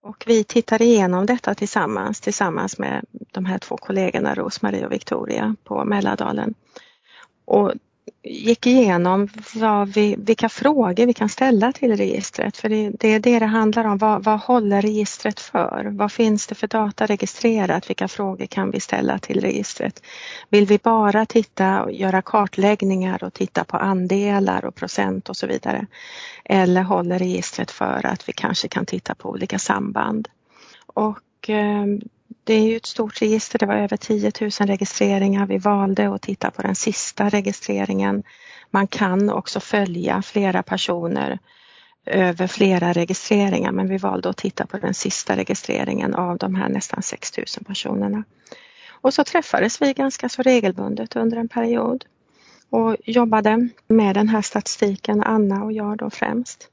och 0.02 0.24
vi 0.28 0.44
tittade 0.44 0.86
igenom 0.86 1.26
detta 1.26 1.56
tillsammans, 1.56 2.22
tillsammans 2.22 2.78
med 2.78 3.06
de 3.32 3.46
här 3.46 3.58
två 3.58 3.78
kollegorna 3.78 4.36
Rosmarie 4.36 4.86
och 4.86 4.92
Victoria 4.92 5.56
på 5.64 5.86
Mälardalen. 5.86 6.54
Och 7.46 7.74
gick 8.24 8.68
igenom 8.68 9.30
vad 9.56 9.90
vi, 9.90 10.16
vilka 10.18 10.50
frågor 10.50 11.06
vi 11.06 11.14
kan 11.14 11.30
ställa 11.30 11.72
till 11.72 11.98
registret. 11.98 12.58
För 12.58 12.70
det, 12.70 12.90
det 12.90 13.08
är 13.14 13.20
det 13.20 13.40
det 13.40 13.46
handlar 13.46 13.86
om. 13.86 13.98
Vad, 13.98 14.24
vad 14.24 14.40
håller 14.40 14.82
registret 14.82 15.40
för? 15.40 15.90
Vad 15.92 16.12
finns 16.12 16.48
det 16.48 16.56
för 16.56 16.68
data 16.68 17.06
registrerat? 17.06 17.90
Vilka 17.90 18.08
frågor 18.08 18.46
kan 18.46 18.72
vi 18.72 18.80
ställa 18.80 19.20
till 19.20 19.42
registret? 19.42 20.04
Vill 20.50 20.66
vi 20.66 20.78
bara 20.84 21.26
titta 21.26 21.84
och 21.84 21.92
göra 21.92 22.22
kartläggningar 22.22 23.24
och 23.24 23.34
titta 23.34 23.64
på 23.64 23.78
andelar 23.78 24.66
och 24.66 24.76
procent 24.76 25.30
och 25.30 25.38
så 25.38 25.48
vidare? 25.48 25.88
Eller 26.46 26.82
håller 26.82 27.20
registret 27.20 27.72
för 27.72 28.06
att 28.06 28.30
vi 28.30 28.34
kanske 28.34 28.68
kan 28.68 28.86
titta 28.86 29.16
på 29.16 29.30
olika 29.30 29.60
samband? 29.60 30.28
Och 30.86 31.50
ehm, 31.50 32.02
det 32.50 32.56
är 32.56 32.64
ju 32.64 32.78
ett 32.78 32.86
stort 32.86 33.22
register, 33.22 33.60
det 33.60 33.66
var 33.66 33.76
över 33.76 33.98
10 33.98 34.32
000 34.42 34.50
registreringar. 34.50 35.46
Vi 35.46 35.58
valde 35.58 36.14
att 36.14 36.22
titta 36.22 36.52
på 36.52 36.62
den 36.62 36.76
sista 36.76 37.30
registreringen. 37.30 38.24
Man 38.72 38.88
kan 38.88 39.30
också 39.30 39.60
följa 39.60 40.22
flera 40.22 40.64
personer 40.64 41.40
över 42.06 42.48
flera 42.48 42.94
registreringar 42.94 43.72
men 43.72 43.90
vi 43.90 43.98
valde 43.98 44.30
att 44.30 44.38
titta 44.38 44.66
på 44.66 44.78
den 44.78 44.94
sista 44.94 45.36
registreringen 45.36 46.16
av 46.16 46.38
de 46.38 46.56
här 46.56 46.70
nästan 46.70 47.04
6 47.04 47.38
000 47.38 47.46
personerna. 47.68 48.24
Och 48.90 49.14
så 49.14 49.24
träffades 49.24 49.82
vi 49.82 49.94
ganska 49.94 50.30
så 50.30 50.42
regelbundet 50.42 51.16
under 51.16 51.38
en 51.38 51.48
period 51.48 52.06
och 52.70 52.96
jobbade 53.06 53.70
med 53.88 54.16
den 54.16 54.30
här 54.30 54.42
statistiken, 54.42 55.24
Anna 55.24 55.64
och 55.64 55.74
jag 55.74 55.98
då 55.98 56.10
främst 56.10 56.68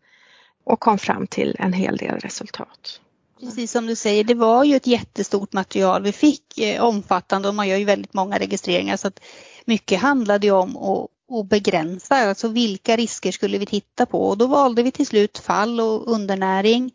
och 0.64 0.80
kom 0.80 0.98
fram 0.98 1.26
till 1.26 1.56
en 1.58 1.72
hel 1.72 1.96
del 1.96 2.18
resultat. 2.18 3.00
Precis 3.40 3.72
som 3.72 3.86
du 3.86 3.96
säger, 3.96 4.24
det 4.24 4.34
var 4.34 4.64
ju 4.64 4.76
ett 4.76 4.86
jättestort 4.86 5.52
material 5.52 6.02
vi 6.02 6.12
fick, 6.12 6.58
eh, 6.58 6.82
omfattande 6.82 7.48
och 7.48 7.54
man 7.54 7.68
gör 7.68 7.76
ju 7.76 7.84
väldigt 7.84 8.14
många 8.14 8.38
registreringar 8.38 8.96
så 8.96 9.08
att 9.08 9.20
mycket 9.64 10.00
handlade 10.00 10.46
ju 10.46 10.52
om 10.52 10.76
att, 10.76 11.10
att 11.38 11.48
begränsa, 11.48 12.16
alltså 12.16 12.48
vilka 12.48 12.96
risker 12.96 13.32
skulle 13.32 13.58
vi 13.58 13.66
titta 13.66 14.06
på 14.06 14.28
och 14.28 14.38
då 14.38 14.46
valde 14.46 14.82
vi 14.82 14.90
till 14.90 15.06
slut 15.06 15.38
fall 15.38 15.80
och 15.80 16.08
undernäring. 16.08 16.94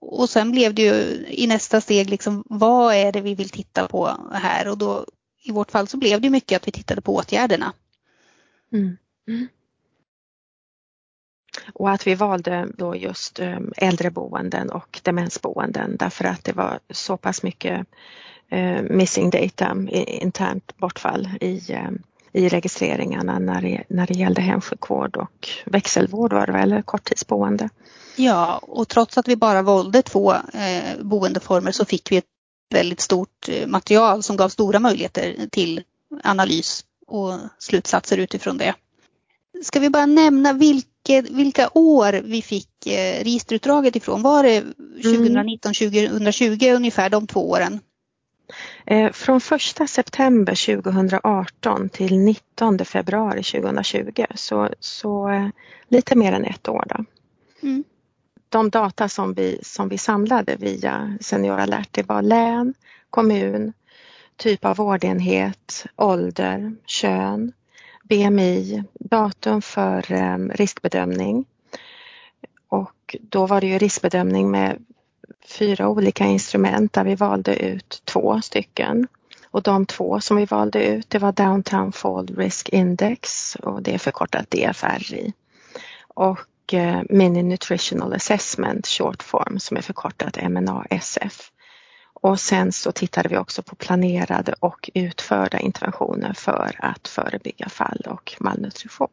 Och 0.00 0.30
sen 0.30 0.50
blev 0.50 0.74
det 0.74 0.82
ju 0.82 1.26
i 1.28 1.46
nästa 1.46 1.80
steg 1.80 2.10
liksom 2.10 2.44
vad 2.46 2.94
är 2.94 3.12
det 3.12 3.20
vi 3.20 3.34
vill 3.34 3.48
titta 3.48 3.88
på 3.88 4.16
här 4.32 4.68
och 4.68 4.78
då 4.78 5.04
i 5.42 5.52
vårt 5.52 5.70
fall 5.70 5.88
så 5.88 5.96
blev 5.96 6.20
det 6.20 6.30
mycket 6.30 6.56
att 6.56 6.68
vi 6.68 6.72
tittade 6.72 7.00
på 7.00 7.14
åtgärderna. 7.14 7.72
Mm. 8.72 8.96
Mm. 9.28 9.48
Och 11.74 11.90
att 11.90 12.06
vi 12.06 12.14
valde 12.14 12.68
då 12.78 12.96
just 12.96 13.38
ehm, 13.38 13.72
äldreboenden 13.76 14.70
och 14.70 15.00
demensboenden 15.02 15.96
därför 15.96 16.24
att 16.24 16.44
det 16.44 16.52
var 16.52 16.78
så 16.90 17.16
pass 17.16 17.42
mycket 17.42 17.86
ehm, 18.48 18.96
missing 18.96 19.30
data, 19.30 19.76
internt 20.06 20.76
bortfall 20.76 21.28
i, 21.40 21.72
ehm, 21.72 22.02
i 22.32 22.48
registreringarna 22.48 23.38
när 23.38 23.62
det, 23.62 23.84
när 23.88 24.06
det 24.06 24.14
gällde 24.14 24.40
hemsjukvård 24.40 25.16
och 25.16 25.48
växelvård 25.64 26.32
var 26.32 26.46
det 26.46 26.52
väl, 26.52 26.72
eller 26.72 26.82
korttidsboende. 26.82 27.68
Ja, 28.16 28.58
och 28.62 28.88
trots 28.88 29.18
att 29.18 29.28
vi 29.28 29.36
bara 29.36 29.62
valde 29.62 30.02
två 30.02 30.32
eh, 30.32 31.02
boendeformer 31.02 31.72
så 31.72 31.84
fick 31.84 32.12
vi 32.12 32.16
ett 32.16 32.24
väldigt 32.70 33.00
stort 33.00 33.48
eh, 33.48 33.66
material 33.66 34.22
som 34.22 34.36
gav 34.36 34.48
stora 34.48 34.78
möjligheter 34.78 35.36
till 35.50 35.82
analys 36.24 36.84
och 37.06 37.38
slutsatser 37.58 38.18
utifrån 38.18 38.58
det. 38.58 38.74
Ska 39.62 39.80
vi 39.80 39.90
bara 39.90 40.06
nämna 40.06 40.52
vilket, 41.10 41.36
vilka 41.36 41.70
år 41.74 42.12
vi 42.12 42.42
fick 42.42 42.86
eh, 42.86 43.24
registerutdraget 43.24 43.96
ifrån? 43.96 44.22
Var 44.22 44.42
det 44.42 44.60
2019, 45.02 45.72
mm. 45.80 46.10
2020 46.10 46.70
ungefär 46.74 47.10
de 47.10 47.26
två 47.26 47.50
åren? 47.50 47.80
Eh, 48.86 49.12
från 49.12 49.40
1 49.80 49.90
september 49.90 50.82
2018 50.82 51.88
till 51.88 52.18
19 52.18 52.78
februari 52.78 53.42
2020 53.42 54.24
så, 54.34 54.68
så 54.80 55.28
eh, 55.28 55.48
lite 55.88 56.16
mer 56.16 56.32
än 56.32 56.44
ett 56.44 56.68
år. 56.68 56.84
Då. 56.88 57.04
Mm. 57.62 57.84
De 58.48 58.70
data 58.70 59.08
som 59.08 59.34
vi, 59.34 59.58
som 59.62 59.88
vi 59.88 59.98
samlade 59.98 60.56
via 60.56 61.18
Senior 61.20 61.58
alert 61.58 61.88
det 61.90 62.08
var 62.08 62.22
län, 62.22 62.74
kommun, 63.10 63.72
typ 64.36 64.64
av 64.64 64.76
vårdenhet, 64.76 65.86
ålder, 65.96 66.72
kön, 66.86 67.52
BMI, 68.10 68.82
datum 68.94 69.62
för 69.62 70.12
ehm, 70.12 70.50
riskbedömning. 70.50 71.44
Och 72.68 73.16
då 73.20 73.46
var 73.46 73.60
det 73.60 73.66
ju 73.66 73.78
riskbedömning 73.78 74.50
med 74.50 74.84
fyra 75.46 75.88
olika 75.88 76.24
instrument 76.24 76.92
där 76.92 77.04
vi 77.04 77.14
valde 77.14 77.56
ut 77.56 78.02
två 78.04 78.40
stycken. 78.40 79.08
Och 79.50 79.62
de 79.62 79.86
två 79.86 80.20
som 80.20 80.36
vi 80.36 80.44
valde 80.44 80.86
ut 80.86 81.10
det 81.10 81.18
var 81.18 81.32
Downtown 81.32 81.92
Fall 81.92 82.26
Risk 82.26 82.68
Index 82.68 83.56
och 83.56 83.82
det 83.82 83.94
är 83.94 83.98
förkortat 83.98 84.50
DFRI. 84.50 85.32
Och 86.14 86.74
eh, 86.74 87.02
Mini 87.08 87.42
Nutritional 87.42 88.12
Assessment 88.12 88.86
Short 88.86 89.22
Form 89.22 89.58
som 89.58 89.76
är 89.76 89.82
förkortat 89.82 90.38
MNASF. 90.50 91.49
Och 92.20 92.40
sen 92.40 92.72
så 92.72 92.92
tittade 92.92 93.28
vi 93.28 93.38
också 93.38 93.62
på 93.62 93.76
planerade 93.76 94.54
och 94.60 94.90
utförda 94.94 95.58
interventioner 95.58 96.32
för 96.32 96.76
att 96.78 97.08
förebygga 97.08 97.68
fall 97.68 98.02
och 98.06 98.36
malnutrition. 98.40 99.08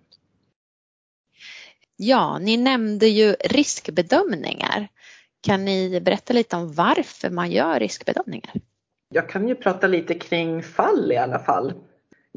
Ja, 1.95 2.39
ni 2.39 2.57
nämnde 2.57 3.07
ju 3.07 3.33
riskbedömningar. 3.33 4.87
Kan 5.41 5.65
ni 5.65 6.01
berätta 6.01 6.33
lite 6.33 6.55
om 6.55 6.73
varför 6.73 7.29
man 7.29 7.51
gör 7.51 7.79
riskbedömningar? 7.79 8.53
Jag 9.09 9.29
kan 9.29 9.47
ju 9.47 9.55
prata 9.55 9.87
lite 9.87 10.13
kring 10.13 10.63
fall 10.63 11.11
i 11.11 11.17
alla 11.17 11.39
fall 11.39 11.73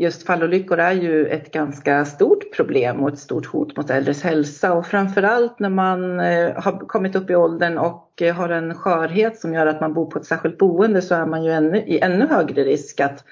just 0.00 0.26
fallolyckor 0.26 0.78
är 0.78 0.92
ju 0.92 1.26
ett 1.26 1.52
ganska 1.52 2.04
stort 2.04 2.56
problem 2.56 3.00
och 3.00 3.08
ett 3.08 3.18
stort 3.18 3.46
hot 3.46 3.76
mot 3.76 3.90
äldres 3.90 4.22
hälsa 4.22 4.72
och 4.72 4.86
framförallt 4.86 5.58
när 5.58 5.68
man 5.68 6.20
eh, 6.20 6.52
har 6.56 6.86
kommit 6.86 7.16
upp 7.16 7.30
i 7.30 7.34
åldern 7.34 7.78
och 7.78 8.22
eh, 8.22 8.34
har 8.34 8.48
en 8.48 8.74
skörhet 8.74 9.38
som 9.38 9.54
gör 9.54 9.66
att 9.66 9.80
man 9.80 9.94
bor 9.94 10.06
på 10.06 10.18
ett 10.18 10.24
särskilt 10.24 10.58
boende 10.58 11.02
så 11.02 11.14
är 11.14 11.26
man 11.26 11.44
ju 11.44 11.50
ännu, 11.50 11.78
i 11.78 11.98
ännu 11.98 12.26
högre 12.26 12.64
risk 12.64 13.00
att 13.00 13.24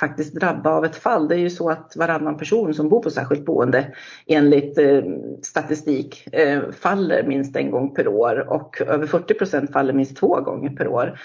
faktiskt 0.00 0.34
drabba 0.34 0.70
av 0.70 0.84
ett 0.84 0.96
fall. 0.96 1.28
Det 1.28 1.34
är 1.34 1.38
ju 1.38 1.50
så 1.50 1.70
att 1.70 1.96
varannan 1.96 2.36
person 2.36 2.74
som 2.74 2.88
bor 2.88 3.02
på 3.02 3.10
särskilt 3.10 3.44
boende 3.44 3.94
enligt 4.26 4.78
eh, 4.78 5.02
statistik 5.42 6.28
eh, 6.32 6.62
faller 6.72 7.22
minst 7.22 7.56
en 7.56 7.70
gång 7.70 7.94
per 7.94 8.08
år 8.08 8.48
och 8.48 8.82
över 8.86 9.06
40 9.06 9.34
procent 9.34 9.72
faller 9.72 9.92
minst 9.92 10.16
två 10.16 10.40
gånger 10.40 10.70
per 10.70 10.88
år. 10.88 11.18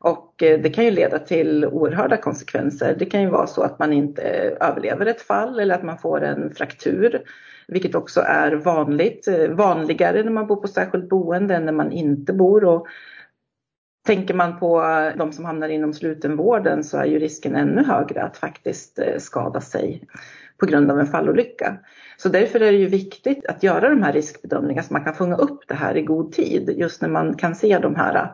Och 0.00 0.42
eh, 0.42 0.60
det 0.60 0.70
kan 0.70 0.84
ju 0.84 0.90
leda 0.90 1.18
till 1.18 1.66
oerhörda 1.66 2.16
konsekvenser. 2.16 2.96
Det 2.98 3.06
kan 3.06 3.22
ju 3.22 3.28
vara 3.28 3.46
så 3.46 3.62
att 3.62 3.78
man 3.78 3.92
inte 3.92 4.22
eh, 4.22 4.68
överlever 4.68 5.06
ett 5.06 5.22
fall 5.22 5.60
eller 5.60 5.74
att 5.74 5.82
man 5.82 5.98
får 5.98 6.20
en 6.20 6.54
fraktur. 6.54 7.22
Vilket 7.68 7.94
också 7.94 8.20
är 8.20 8.52
vanligt, 8.52 9.28
eh, 9.28 9.48
vanligare 9.48 10.22
när 10.22 10.30
man 10.30 10.46
bor 10.46 10.56
på 10.56 10.68
särskilt 10.68 11.08
boende 11.08 11.54
än 11.54 11.64
när 11.64 11.72
man 11.72 11.92
inte 11.92 12.32
bor. 12.32 12.64
Och 12.64 12.86
tänker 14.06 14.34
man 14.34 14.58
på 14.58 14.80
de 15.16 15.32
som 15.32 15.44
hamnar 15.44 15.68
inom 15.68 15.94
slutenvården 15.94 16.84
så 16.84 16.98
är 16.98 17.04
ju 17.04 17.18
risken 17.18 17.54
ännu 17.54 17.84
högre 17.84 18.22
att 18.22 18.36
faktiskt 18.36 18.98
skada 19.18 19.60
sig 19.60 20.02
på 20.58 20.66
grund 20.66 20.90
av 20.90 21.00
en 21.00 21.06
fallolycka. 21.06 21.78
Så 22.16 22.28
därför 22.28 22.60
är 22.60 22.72
det 22.72 22.78
ju 22.78 22.86
viktigt 22.86 23.46
att 23.46 23.62
göra 23.62 23.88
de 23.88 24.02
här 24.02 24.12
riskbedömningarna 24.12 24.82
så 24.82 24.92
man 24.92 25.04
kan 25.04 25.14
fånga 25.14 25.36
upp 25.36 25.60
det 25.68 25.74
här 25.74 25.96
i 25.96 26.02
god 26.02 26.32
tid 26.32 26.74
just 26.76 27.02
när 27.02 27.08
man 27.08 27.34
kan 27.34 27.54
se 27.54 27.78
de 27.78 27.94
här 27.96 28.32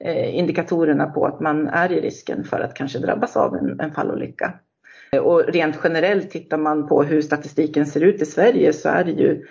Eh, 0.00 0.38
indikatorerna 0.38 1.06
på 1.06 1.26
att 1.26 1.40
man 1.40 1.68
är 1.68 1.92
i 1.92 2.00
risken 2.00 2.44
för 2.44 2.60
att 2.60 2.74
kanske 2.74 2.98
drabbas 2.98 3.36
av 3.36 3.56
en, 3.56 3.80
en 3.80 3.92
fallolycka. 3.92 4.52
Eh, 5.12 5.20
och 5.20 5.44
rent 5.48 5.78
generellt 5.84 6.30
tittar 6.30 6.58
man 6.58 6.88
på 6.88 7.02
hur 7.02 7.22
statistiken 7.22 7.86
ser 7.86 8.00
ut 8.00 8.22
i 8.22 8.26
Sverige 8.26 8.72
så 8.72 8.88
är 8.88 9.04
det 9.04 9.10
ju, 9.10 9.46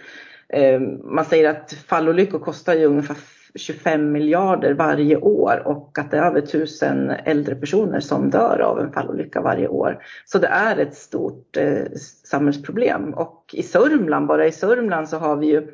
eh, 0.49 0.79
man 1.03 1.25
säger 1.25 1.49
att 1.49 1.73
fallolyckor 1.73 2.39
kostar 2.39 2.73
ju 2.73 2.85
ungefär 2.85 3.17
25 3.55 4.11
miljarder 4.11 4.73
varje 4.73 5.17
år 5.17 5.61
och 5.65 5.99
att 5.99 6.11
det 6.11 6.17
är 6.17 6.25
över 6.25 6.41
1000 6.41 7.09
äldre 7.09 7.55
personer 7.55 7.99
som 7.99 8.29
dör 8.29 8.59
av 8.59 8.79
en 8.79 8.91
fallolycka 8.91 9.41
varje 9.41 9.67
år. 9.67 10.03
Så 10.25 10.37
det 10.39 10.47
är 10.47 10.77
ett 10.77 10.95
stort 10.95 11.57
eh, 11.57 11.83
samhällsproblem 12.23 13.13
och 13.13 13.51
i 13.53 13.63
Sörmland, 13.63 14.27
bara 14.27 14.47
i 14.47 14.51
Sörmland 14.51 15.09
så 15.09 15.17
har 15.17 15.35
vi 15.35 15.47
ju 15.47 15.67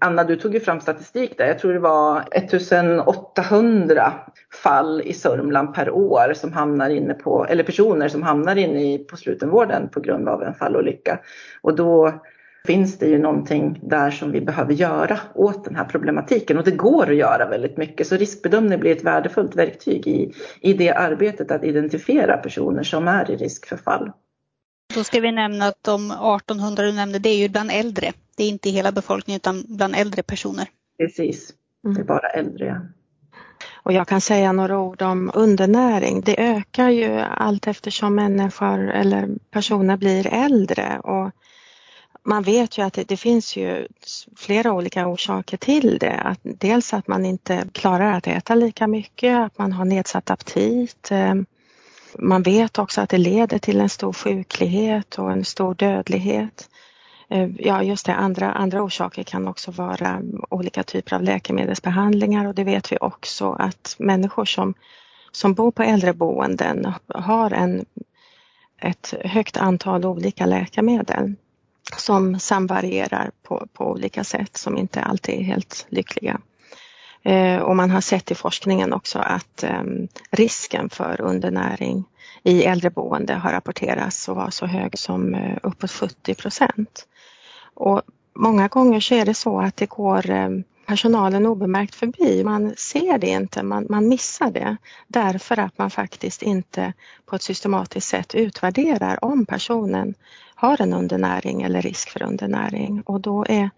Anna, 0.00 0.24
du 0.24 0.36
tog 0.36 0.54
ju 0.54 0.60
fram 0.60 0.80
statistik 0.80 1.38
där. 1.38 1.46
Jag 1.46 1.58
tror 1.58 1.72
det 1.72 1.78
var 1.78 2.24
1800 2.32 4.12
fall 4.62 5.02
i 5.04 5.12
Sörmland 5.12 5.74
per 5.74 5.90
år 5.90 6.32
som 6.34 6.52
hamnar 6.52 6.90
inne 6.90 7.14
på, 7.14 7.46
eller 7.46 7.64
personer 7.64 8.08
som 8.08 8.22
hamnar 8.22 8.56
inne 8.56 8.98
på 8.98 9.16
slutenvården 9.16 9.88
på 9.88 10.00
grund 10.00 10.28
av 10.28 10.42
en 10.42 10.54
fallolycka. 10.54 11.18
Och 11.62 11.76
då 11.76 12.20
finns 12.66 12.98
det 12.98 13.06
ju 13.06 13.18
någonting 13.18 13.80
där 13.82 14.10
som 14.10 14.30
vi 14.30 14.40
behöver 14.40 14.72
göra 14.72 15.18
åt 15.34 15.64
den 15.64 15.76
här 15.76 15.84
problematiken 15.84 16.58
och 16.58 16.64
det 16.64 16.70
går 16.70 17.10
att 17.10 17.16
göra 17.16 17.48
väldigt 17.48 17.76
mycket 17.76 18.06
så 18.06 18.16
riskbedömning 18.16 18.80
blir 18.80 18.92
ett 18.96 19.04
värdefullt 19.04 19.56
verktyg 19.56 20.06
i, 20.06 20.32
i 20.60 20.72
det 20.72 20.92
arbetet 20.92 21.50
att 21.50 21.64
identifiera 21.64 22.36
personer 22.36 22.82
som 22.82 23.08
är 23.08 23.30
i 23.30 23.36
risk 23.36 23.66
för 23.66 23.76
fall. 23.76 24.10
Då 24.94 25.04
ska 25.04 25.20
vi 25.20 25.32
nämna 25.32 25.66
att 25.66 25.84
de 25.84 26.10
1800 26.10 26.82
du 26.82 26.92
nämnde, 26.92 27.18
det 27.18 27.28
är 27.28 27.36
ju 27.36 27.48
bland 27.48 27.70
äldre. 27.70 28.12
Det 28.40 28.44
är 28.44 28.48
inte 28.48 28.70
hela 28.70 28.92
befolkningen 28.92 29.36
utan 29.36 29.64
bland 29.68 29.96
äldre 29.96 30.22
personer. 30.22 30.68
Precis, 30.98 31.54
det 31.82 32.00
är 32.00 32.04
bara 32.04 32.28
äldre. 32.28 32.66
Ja. 32.66 32.80
Och 33.82 33.92
jag 33.92 34.08
kan 34.08 34.20
säga 34.20 34.52
några 34.52 34.78
ord 34.78 35.02
om 35.02 35.30
undernäring. 35.34 36.20
Det 36.20 36.40
ökar 36.40 36.88
ju 36.88 37.18
allt 37.20 37.66
eftersom 37.66 38.14
människor 38.14 38.90
eller 38.90 39.28
personer 39.50 39.96
blir 39.96 40.26
äldre 40.26 41.00
och 41.00 41.30
man 42.22 42.42
vet 42.42 42.78
ju 42.78 42.82
att 42.82 42.92
det, 42.92 43.08
det, 43.08 43.16
finns 43.16 43.56
ju 43.56 43.88
flera 44.36 44.72
olika 44.72 45.06
orsaker 45.06 45.56
till 45.56 45.98
det. 45.98 46.20
Att 46.20 46.40
dels 46.42 46.94
att 46.94 47.08
man 47.08 47.24
inte 47.26 47.64
klarar 47.72 48.12
att 48.12 48.26
äta 48.26 48.54
lika 48.54 48.86
mycket, 48.86 49.36
att 49.38 49.58
man 49.58 49.72
har 49.72 49.84
nedsatt 49.84 50.30
aptit. 50.30 51.10
Eh, 51.10 51.34
man 52.18 52.42
vet 52.42 52.78
också 52.78 53.00
att 53.00 53.10
det 53.10 53.18
leder 53.18 53.58
till 53.58 53.80
en 53.80 53.88
stor 53.88 54.12
sjuklighet 54.12 55.18
och 55.18 55.32
en 55.32 55.44
stor 55.44 55.74
dödlighet. 55.74 56.69
Eh, 57.30 57.48
ja, 57.58 57.82
just 57.82 58.06
det, 58.06 58.14
andra, 58.14 58.52
andra 58.52 58.82
orsaker 58.82 59.22
kan 59.22 59.48
också 59.48 59.70
vara 59.70 60.22
olika 60.48 60.82
typer 60.82 61.16
av 61.16 61.22
läkemedelsbehandlingar 61.22 62.46
och 62.46 62.54
det 62.54 62.64
vet 62.64 62.92
vi 62.92 62.98
också 63.00 63.52
att 63.52 63.96
människor 63.98 64.44
som, 64.44 64.74
som 65.32 65.54
bor 65.54 65.70
på 65.70 65.82
äldreboenden 65.82 66.92
har 67.14 67.50
en, 67.50 67.84
ett 68.80 69.14
högt 69.24 69.56
antal 69.56 70.04
olika 70.04 70.46
läkemedel 70.46 71.34
som 71.96 72.40
samvarierar 72.40 73.30
på, 73.42 73.66
på 73.72 73.90
olika 73.90 74.24
sätt 74.24 74.56
som 74.56 74.78
inte 74.78 75.00
alltid 75.02 75.34
är 75.34 75.42
helt 75.42 75.86
lyckliga. 75.88 76.40
Eh, 77.22 77.56
och 77.56 77.76
man 77.76 77.90
har 77.90 78.00
sett 78.00 78.30
i 78.30 78.34
forskningen 78.34 78.92
också 78.92 79.18
att 79.18 79.62
ehm, 79.62 80.08
risken 80.30 80.90
för 80.90 81.20
undernäring 81.20 82.04
i 82.42 82.64
äldreboende 82.64 83.34
har 83.34 83.52
rapporterats 83.52 84.28
och 84.28 84.36
vara 84.36 84.50
så 84.50 84.66
hög 84.66 84.98
som 84.98 85.34
eh, 85.34 85.56
uppåt 85.62 85.90
70 85.90 86.34
procent. 86.34 87.06
Och 87.80 88.02
många 88.34 88.68
gånger 88.68 89.00
så 89.00 89.14
är 89.14 89.24
det 89.24 89.34
så 89.34 89.60
att 89.60 89.76
det 89.76 89.86
går 89.86 90.30
eh, 90.30 90.48
personalen 90.86 91.46
obemärkt 91.46 91.94
förbi. 91.94 92.44
Man 92.44 92.74
ser 92.76 93.18
det 93.18 93.26
inte, 93.26 93.62
man, 93.62 93.86
man 93.90 94.08
missar 94.08 94.50
det 94.50 94.76
därför 95.08 95.58
att 95.58 95.78
man 95.78 95.90
faktiskt 95.90 96.42
inte 96.42 96.92
på 97.26 97.36
ett 97.36 97.42
systematiskt 97.42 98.08
sätt 98.08 98.34
utvärderar 98.34 99.24
om 99.24 99.46
personen 99.46 100.14
har 100.54 100.82
en 100.82 100.92
undernäring 100.92 101.62
eller 101.62 101.82
risk 101.82 102.10
för 102.10 102.22
undernäring 102.22 103.02
och 103.06 103.20
då 103.20 103.44
är 103.48 103.70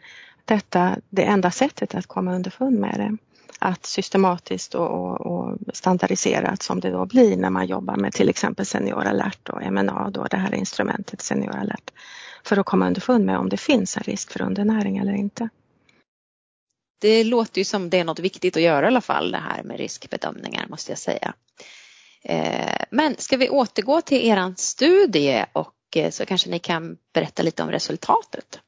detta 0.44 0.96
det 1.10 1.24
enda 1.24 1.50
sättet 1.50 1.94
att 1.94 2.06
komma 2.06 2.34
underfund 2.34 2.80
med 2.80 2.94
det. 2.96 3.16
Att 3.58 3.86
systematiskt 3.86 4.74
och, 4.74 5.20
och, 5.20 5.58
standardiserat 5.72 6.62
som 6.62 6.80
det 6.80 6.90
då 6.90 7.06
blir 7.06 7.36
när 7.36 7.50
man 7.50 7.66
jobbar 7.66 7.96
med 7.96 8.12
till 8.12 8.28
exempel 8.28 8.66
Senior 8.66 9.04
alert 9.04 9.48
och 9.48 9.72
MNA, 9.72 10.10
då 10.10 10.24
det 10.24 10.36
här 10.36 10.54
instrumentet 10.54 11.20
Senior 11.22 11.56
alert, 11.56 11.90
för 12.44 12.56
att 12.56 12.66
komma 12.66 12.86
underfund 12.86 13.24
med 13.24 13.38
om 13.38 13.48
det 13.48 13.56
finns 13.56 13.96
en 13.96 14.02
risk 14.02 14.32
för 14.32 14.42
undernäring 14.42 14.98
eller 14.98 15.12
inte. 15.12 15.48
Det 17.00 17.24
låter 17.24 17.58
ju 17.58 17.64
som 17.64 17.90
det 17.90 17.98
är 17.98 18.04
något 18.04 18.18
viktigt 18.18 18.56
att 18.56 18.62
göra 18.62 18.86
i 18.86 18.88
alla 18.88 19.00
fall 19.00 19.32
det 19.32 19.38
här 19.38 19.62
med 19.62 19.76
riskbedömningar 19.76 20.66
måste 20.68 20.92
jag 20.92 20.98
säga. 20.98 21.34
Eh, 22.24 22.84
men 22.90 23.16
ska 23.18 23.36
vi 23.36 23.48
återgå 23.48 24.00
till 24.00 24.28
eran 24.28 24.56
studie 24.56 25.44
och 25.52 25.74
eh, 25.96 26.10
så 26.10 26.26
kanske 26.26 26.50
ni 26.50 26.58
kan 26.58 26.96
berätta 27.12 27.42
lite 27.42 27.62
om 27.62 27.70
resultatet. 27.70 28.60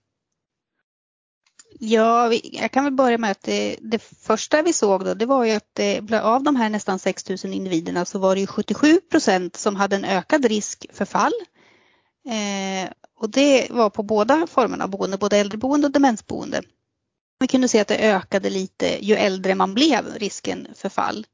Ja, 1.79 2.33
jag 2.43 2.71
kan 2.71 2.85
väl 2.85 2.93
börja 2.93 3.19
med 3.19 3.31
att 3.31 3.43
det, 3.43 3.77
det, 3.81 3.99
första 3.99 4.63
vi 4.63 4.73
såg 4.73 5.05
då 5.05 5.15
det 5.15 5.27
var 5.27 5.45
ju 5.45 5.53
att 5.53 5.71
det, 5.73 6.21
av 6.23 6.43
de 6.43 6.57
här 6.57 6.71
nästan 6.71 6.99
6 6.99 7.29
000 7.29 7.39
individerna 7.45 8.05
så 8.05 8.19
var 8.19 8.35
det 8.35 8.41
ju 8.41 8.47
77 8.47 9.01
procent 9.11 9.57
som 9.57 9.77
hade 9.77 9.97
en 9.97 10.05
ökad 10.05 10.45
risk 10.45 10.87
för 10.93 11.05
fall. 11.05 11.33
Eh, 12.27 12.91
och 13.21 13.31
det 13.31 13.67
var 13.71 13.91
på 13.91 14.03
båda 14.03 14.47
formerna 14.47 14.85
av 14.85 14.91
boende, 14.91 15.19
både 15.19 15.37
äldreboende 15.37 15.87
och 15.87 15.93
demensboende. 15.93 16.63
Vi 17.41 17.47
kunde 17.47 17.69
se 17.69 17.81
att 17.81 17.89
det 17.89 17.99
ökade 17.99 18.51
lite 18.51 19.05
ju 19.05 19.15
äldre 19.15 19.55
man 19.55 19.75
blev, 19.75 20.05
risken 20.17 20.69
för 20.75 20.89
fall. 20.89 21.27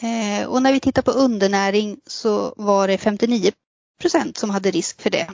Eh, 0.00 0.48
och 0.48 0.62
när 0.62 0.72
vi 0.72 0.80
tittar 0.80 1.02
på 1.02 1.10
undernäring 1.10 2.00
så 2.06 2.54
var 2.56 2.88
det 2.88 2.98
59 2.98 3.52
procent 4.00 4.36
som 4.36 4.50
hade 4.50 4.70
risk 4.70 5.02
för 5.02 5.10
det. 5.10 5.28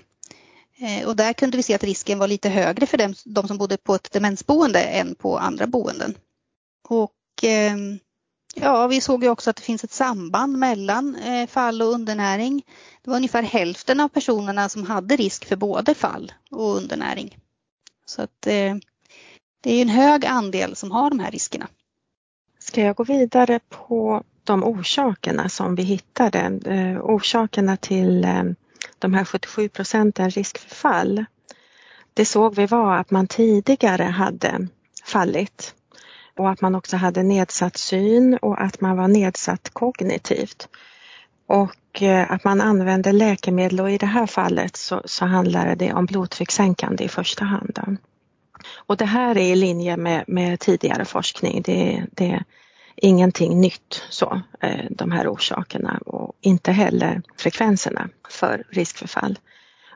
Eh, 0.79 1.09
och 1.09 1.17
där 1.17 1.33
kunde 1.33 1.57
vi 1.57 1.63
se 1.63 1.75
att 1.75 1.85
risken 1.85 2.19
var 2.19 2.29
lite 2.29 2.49
högre 2.49 2.87
för 2.87 2.99
dem, 2.99 3.15
de 3.25 3.49
som 3.49 3.59
bodde 3.59 3.77
på 3.77 3.95
ett 3.95 4.13
demensboende 4.13 4.83
än 4.83 5.15
på 5.15 5.39
andra 5.39 5.67
boenden. 5.67 6.15
Och 6.89 7.45
eh, 7.45 7.77
ja, 8.55 8.87
vi 8.87 9.01
såg 9.01 9.25
ju 9.25 9.31
också 9.31 9.51
att 9.51 9.57
det 9.57 9.63
finns 9.63 9.85
ett 9.85 9.93
samband 9.93 10.59
mellan 10.59 11.17
eh, 11.17 11.47
fall 11.47 11.83
och 11.83 11.93
undernäring. 11.93 12.63
Det 13.03 13.11
var 13.11 13.17
ungefär 13.17 13.43
hälften 13.43 14.01
av 14.01 14.09
personerna 14.09 14.69
som 14.69 14.87
hade 14.87 15.17
risk 15.17 15.45
för 15.45 15.57
både 15.57 15.95
fall 15.95 16.33
och 16.51 16.77
undernäring. 16.77 17.39
Så 18.07 18.23
att 18.23 18.41
det 18.41 18.81
är 19.63 19.83
en 19.83 19.89
hög 19.89 20.27
andel 20.27 20.77
som 20.77 20.91
har 20.91 21.11
de 21.11 21.19
här 21.19 21.31
riskerna. 21.31 21.69
Ska 22.59 22.81
jag 22.81 22.97
gå 22.97 23.05
vidare 23.05 23.61
på 23.69 24.23
de 24.45 24.65
orsakerna 24.65 25.49
som 25.49 25.75
vi 25.75 25.83
hittade? 25.83 26.61
Orsakerna 27.03 27.77
till 27.77 28.27
de 29.05 29.15
här 29.15 29.25
77 29.25 29.69
procenten 29.69 30.31
risk 30.31 30.59
för 30.59 30.75
fall, 30.75 31.25
det 32.15 32.25
såg 32.25 32.55
vi 32.55 32.67
var 32.67 32.97
att 32.97 33.11
man 33.11 33.27
tidigare 33.27 34.03
hade 34.03 34.69
fallit 35.05 35.75
och 36.39 36.51
att 36.51 36.61
man 36.61 36.75
också 36.75 36.97
hade 36.97 37.23
nedsatt 37.23 37.77
syn 37.77 38.39
och 38.43 38.63
att 38.63 38.81
man 38.81 38.97
var 38.97 39.09
nedsatt 39.09 39.71
kognitivt. 39.73 40.69
Och 41.47 42.03
eh, 42.03 42.31
att 42.31 42.45
man 42.45 42.61
använde 42.61 43.13
läkemedel 43.13 43.81
och 43.81 43.91
i 43.91 43.99
det 43.99 44.07
här 44.07 44.27
fallet 44.27 44.77
så, 44.77 45.03
så 45.05 45.25
handlade 45.25 45.75
det 45.75 45.93
om 45.93 46.07
blodtryckssänkande 46.07 47.05
i 47.05 47.09
första 47.09 47.45
hand. 47.45 47.99
Och 48.77 48.97
det 48.97 49.05
här 49.05 49.39
är 49.39 49.53
i 49.53 49.57
linje 49.57 49.97
med, 49.97 50.25
med 50.27 50.61
tidigare 50.61 51.05
forskning. 51.05 51.63
Det, 51.63 52.07
det, 52.13 52.45
ingenting 52.97 53.61
nytt 53.61 54.03
så, 54.11 54.43
eh, 54.61 54.85
de 54.91 55.13
här 55.13 55.29
orsakerna 55.29 55.99
och 56.07 56.33
inte 56.41 56.73
heller 56.73 57.23
frekvenserna 57.37 58.09
för 58.29 58.65
riskförfall. 58.71 59.39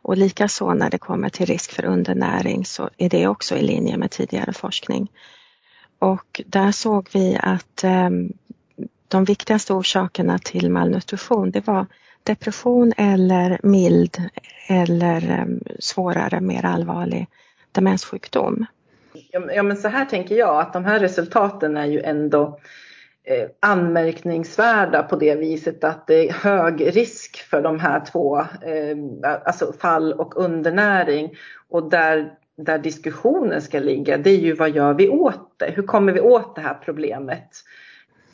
Och 0.03 0.17
likaså 0.17 0.75
när 0.75 0.91
det 0.91 0.99
kommer 0.99 1.29
till 1.29 1.47
risk 1.47 1.73
för 1.73 1.85
undernäring 1.85 2.65
så 2.65 2.91
är 2.97 3.09
det 3.09 3.29
också 3.29 3.57
i 3.57 3.63
linje 3.63 3.97
med 3.97 4.11
tidigare 4.11 4.53
forskning. 4.53 5.11
Och 5.99 6.41
där 6.47 6.73
såg 6.73 7.09
vi 7.13 7.39
att 7.43 7.85
ehm, 7.85 8.33
de 9.09 9.25
viktigaste 9.25 9.73
orsakerna 9.73 10.39
till 10.39 10.71
malnutrition 10.71 11.51
det 11.51 11.67
var 11.67 11.87
depression 12.23 12.93
eller 12.97 13.61
mild 13.63 14.23
eller 14.69 15.31
ehm, 15.31 15.61
svårare, 15.79 16.41
mer 16.41 16.65
allvarlig 16.65 17.27
demenssjukdom. 17.73 18.67
Ja 19.31 19.63
men 19.63 19.77
så 19.77 19.89
här 19.89 20.05
tänker 20.05 20.35
jag 20.35 20.61
att 20.61 20.73
de 20.73 20.85
här 20.85 21.01
resultaten 21.01 21.77
är 21.77 21.87
ju 21.87 22.01
ändå 22.01 22.59
Eh, 23.31 23.49
anmärkningsvärda 23.61 25.03
på 25.03 25.17
det 25.17 25.35
viset 25.35 25.85
att 25.85 26.07
det 26.07 26.29
är 26.29 26.33
hög 26.33 26.97
risk 26.97 27.37
för 27.37 27.62
de 27.62 27.81
här 27.81 28.05
två, 28.12 28.38
eh, 28.38 28.97
alltså 29.45 29.73
fall 29.73 30.12
och 30.12 30.37
undernäring. 30.37 31.31
Och 31.69 31.91
där, 31.91 32.33
där 32.57 32.79
diskussionen 32.79 33.62
ska 33.62 33.79
ligga, 33.79 34.19
det 34.19 34.31
är 34.31 34.38
ju 34.38 34.55
vad 34.55 34.71
gör 34.71 34.95
vi 34.95 35.09
åt 35.09 35.59
det? 35.59 35.71
Hur 35.77 35.83
kommer 35.83 36.12
vi 36.12 36.21
åt 36.21 36.57
det 36.57 36.61
här 36.61 36.75
problemet? 36.75 37.49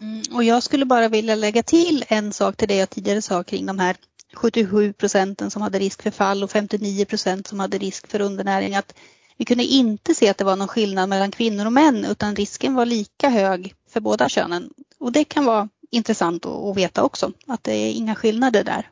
Mm, 0.00 0.22
och 0.34 0.44
jag 0.44 0.62
skulle 0.62 0.84
bara 0.84 1.08
vilja 1.08 1.34
lägga 1.34 1.62
till 1.62 2.04
en 2.08 2.32
sak 2.32 2.56
till 2.56 2.68
det 2.68 2.76
jag 2.76 2.90
tidigare 2.90 3.22
sa 3.22 3.42
kring 3.42 3.66
de 3.66 3.78
här 3.78 3.96
77 4.34 4.92
procenten 4.92 5.50
som 5.50 5.62
hade 5.62 5.78
risk 5.78 6.02
för 6.02 6.10
fall 6.10 6.42
och 6.42 6.50
59 6.50 7.04
procent 7.04 7.46
som 7.46 7.60
hade 7.60 7.78
risk 7.78 8.06
för 8.06 8.20
undernäring. 8.20 8.74
Att 8.74 8.94
vi 9.36 9.44
kunde 9.44 9.64
inte 9.64 10.14
se 10.14 10.28
att 10.28 10.38
det 10.38 10.44
var 10.44 10.56
någon 10.56 10.68
skillnad 10.68 11.08
mellan 11.08 11.30
kvinnor 11.30 11.66
och 11.66 11.72
män 11.72 12.04
utan 12.04 12.36
risken 12.36 12.74
var 12.74 12.86
lika 12.86 13.28
hög 13.28 13.74
för 13.88 14.00
båda 14.00 14.28
könen. 14.28 14.70
Och 14.98 15.12
det 15.12 15.24
kan 15.24 15.44
vara 15.44 15.68
intressant 15.90 16.46
att 16.46 16.76
veta 16.76 17.02
också, 17.02 17.32
att 17.46 17.64
det 17.64 17.72
är 17.72 17.92
inga 17.92 18.14
skillnader 18.14 18.64
där. 18.64 18.90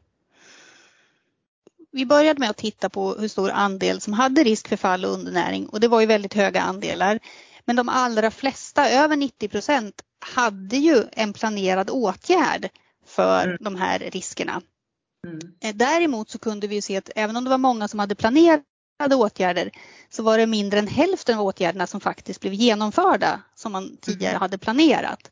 Vi 1.92 2.06
började 2.06 2.40
med 2.40 2.50
att 2.50 2.56
titta 2.56 2.88
på 2.88 3.14
hur 3.14 3.28
stor 3.28 3.50
andel 3.50 4.00
som 4.00 4.12
hade 4.12 4.44
risk 4.44 4.68
för 4.68 4.76
fall 4.76 5.04
och 5.04 5.12
undernäring 5.12 5.66
och 5.66 5.80
det 5.80 5.88
var 5.88 6.00
ju 6.00 6.06
väldigt 6.06 6.34
höga 6.34 6.62
andelar. 6.62 7.18
Men 7.64 7.76
de 7.76 7.88
allra 7.88 8.30
flesta, 8.30 8.90
över 8.90 9.16
90 9.16 9.48
procent, 9.48 10.02
hade 10.18 10.76
ju 10.76 11.04
en 11.12 11.32
planerad 11.32 11.90
åtgärd 11.90 12.68
för 13.06 13.44
mm. 13.44 13.56
de 13.60 13.76
här 13.76 13.98
riskerna. 13.98 14.62
Mm. 15.26 15.40
Eh, 15.60 15.74
däremot 15.74 16.30
så 16.30 16.38
kunde 16.38 16.66
vi 16.66 16.82
se 16.82 16.96
att 16.96 17.10
även 17.16 17.36
om 17.36 17.44
det 17.44 17.50
var 17.50 17.58
många 17.58 17.88
som 17.88 17.98
hade 17.98 18.14
planerat 18.14 18.62
åtgärder 19.10 19.70
så 20.10 20.22
var 20.22 20.38
det 20.38 20.46
mindre 20.46 20.78
än 20.78 20.86
hälften 20.86 21.38
av 21.38 21.46
åtgärderna 21.46 21.86
som 21.86 22.00
faktiskt 22.00 22.40
blev 22.40 22.54
genomförda 22.54 23.40
som 23.54 23.72
man 23.72 23.96
tidigare 24.00 24.32
mm. 24.32 24.40
hade 24.40 24.58
planerat. 24.58 25.30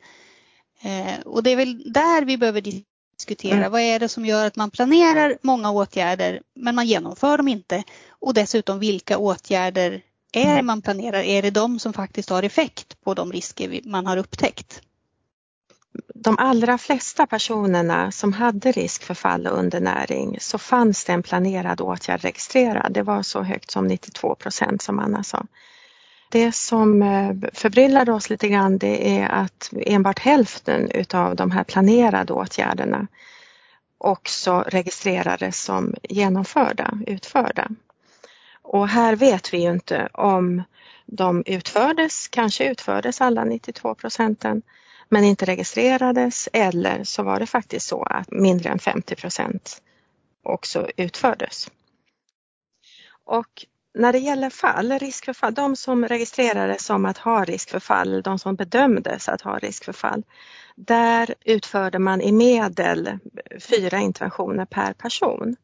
Eh, 0.83 1.20
och 1.24 1.42
det 1.42 1.50
är 1.50 1.56
väl 1.56 1.92
där 1.92 2.24
vi 2.24 2.37
behöver 2.37 2.61
diskutera. 3.16 3.56
Mm. 3.56 3.72
Vad 3.72 3.80
är 3.80 3.98
det 3.98 4.09
som 4.09 4.26
gör 4.26 4.46
att 4.46 4.56
man 4.56 4.70
planerar 4.70 5.38
många 5.42 5.70
åtgärder 5.70 6.40
men 6.56 6.74
man 6.74 6.87
genomför 6.87 7.37
dem 7.37 7.48
inte? 7.48 7.83
Och 8.09 8.35
dessutom 8.35 8.78
vilka 8.78 9.18
åtgärder 9.18 10.02
är 10.33 10.56
det 10.56 10.62
man 10.62 10.83
planerar? 10.83 11.22
Är 11.22 11.42
det 11.42 11.50
de 11.50 11.78
som 11.78 11.92
faktiskt 11.92 12.30
har 12.30 12.42
effekt 12.42 13.00
på 13.04 13.14
de 13.14 13.33
risker 13.33 13.80
man 13.85 14.06
har 14.06 14.16
upptäckt? 14.16 14.83
De 16.14 16.38
allra 16.38 16.79
flesta 16.79 17.26
personerna 17.26 18.12
som 18.12 18.33
hade 18.33 18.72
risk 18.72 19.03
för 19.03 19.14
fall 19.14 19.46
och 19.46 19.59
undernäring 19.59 20.37
så 20.40 20.59
fanns 20.59 21.05
det 21.05 21.12
en 21.12 21.22
planerad 21.22 21.81
åtgärd 21.81 22.22
registrerad. 22.22 22.92
Det 22.92 23.03
var 23.03 23.22
så 23.22 23.42
högt 23.42 23.70
som 23.70 23.87
92 23.87 24.35
procent 24.35 24.83
som 24.83 24.98
Anna 24.98 25.22
sa. 25.22 25.46
Det 26.31 26.53
som 26.53 27.03
eh, 27.03 27.35
förbryllade 27.53 28.12
oss 28.12 28.31
lite 28.31 28.48
grann 28.48 28.79
det 28.79 29.18
är 29.18 29.29
att 29.29 29.70
enbart 29.72 30.18
hälften 30.18 30.90
utav 30.90 31.37
de 31.37 31.50
här 31.50 31.64
planerade 31.64 32.33
åtgärderna 32.33 33.07
också 33.98 34.64
registrerades 34.66 35.62
som 35.62 35.94
genomförda, 36.03 36.98
utförda. 37.07 37.68
Och 38.62 38.88
här 38.88 39.16
vet 39.16 39.55
vi 39.55 39.62
ju 39.62 39.70
inte 39.70 40.09
om 40.12 40.62
de 41.07 41.42
utfördes, 41.46 42.29
kanske 42.29 42.70
utfördes 42.70 43.20
alla 43.20 43.44
92 43.44 43.94
procenten, 43.94 44.62
men 45.11 45.25
inte 45.25 45.44
registrerades 45.44 46.49
eller 46.53 47.05
så 47.05 47.23
var 47.23 47.40
det 47.40 47.46
faktiskt 47.46 47.87
så 47.87 48.03
att 48.03 48.31
mindre 48.31 48.70
än 48.70 48.79
50 48.79 49.16
procent 49.16 49.83
också 50.42 50.88
utfördes. 50.96 51.70
Och 53.25 53.66
när 53.94 54.12
det 54.12 54.18
gäller 54.18 54.51
fall, 54.51 54.99
risk 54.99 55.25
för 55.25 55.33
fall, 55.33 55.55
de 55.55 55.77
som 55.77 56.09
registrerades 56.09 56.85
som 56.85 57.07
att 57.07 57.18
ha 57.18 57.44
risk 57.44 57.70
för 57.70 57.81
fall, 57.81 58.23
de 58.23 58.38
som 58.38 58.55
bedömdes 58.57 59.29
att 59.29 59.40
ha 59.40 59.59
risk 59.59 59.85
för 59.85 59.92
fall, 59.92 60.23
där 60.77 61.35
utförde 61.44 61.99
man 61.99 62.20
i 62.20 62.33
medel 62.33 63.18
fyra 63.61 63.99
interventioner 63.99 64.64
per 64.64 64.92
person. 64.92 65.57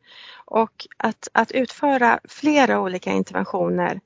Och 0.44 0.86
att, 0.96 1.28
att 1.32 1.52
utföra 1.52 2.20
flera 2.28 2.80
olika 2.80 3.10
interventioner 3.10 4.00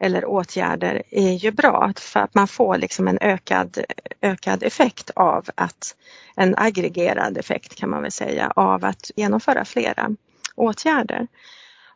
eller 0.00 0.24
åtgärder 0.24 1.02
är 1.10 1.32
ju 1.32 1.50
bra 1.50 1.92
för 1.96 2.20
att 2.20 2.34
man 2.34 2.48
får 2.48 2.78
liksom 2.78 3.08
en 3.08 3.18
ökad, 3.20 3.78
ökad 4.20 4.62
effekt 4.62 5.10
av 5.14 5.48
att, 5.54 5.96
en 6.36 6.54
aggregerad 6.56 7.38
effekt 7.38 7.74
kan 7.74 7.90
man 7.90 8.02
väl 8.02 8.12
säga, 8.12 8.52
av 8.56 8.84
att 8.84 9.10
genomföra 9.16 9.64
flera 9.64 10.10
åtgärder. 10.54 11.26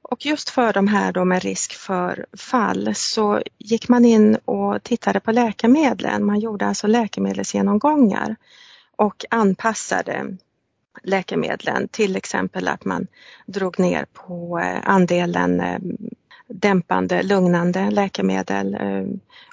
Och 0.02 0.26
just 0.26 0.50
för 0.50 0.72
de 0.72 0.88
här 0.88 1.12
då 1.12 1.24
med 1.24 1.42
risk 1.42 1.72
för 1.72 2.26
fall 2.36 2.94
så 2.94 3.42
gick 3.58 3.88
man 3.88 4.04
in 4.04 4.34
och 4.44 4.82
tittade 4.82 5.20
på 5.20 5.32
läkemedlen. 5.32 6.24
Man 6.24 6.40
gjorde 6.40 6.66
alltså 6.66 6.86
läkemedelsgenomgångar 6.86 8.36
och 8.96 9.24
anpassade 9.30 10.36
läkemedlen. 11.02 11.88
Till 11.88 12.16
exempel 12.16 12.68
att 12.68 12.84
man 12.84 13.06
drog 13.46 13.78
ner 13.78 14.06
på 14.12 14.58
eh, 14.58 14.78
andelen 14.84 15.60
eh, 15.60 15.78
dämpande, 16.60 17.22
lugnande 17.22 17.90
läkemedel, 17.90 18.74
äh, 18.74 19.04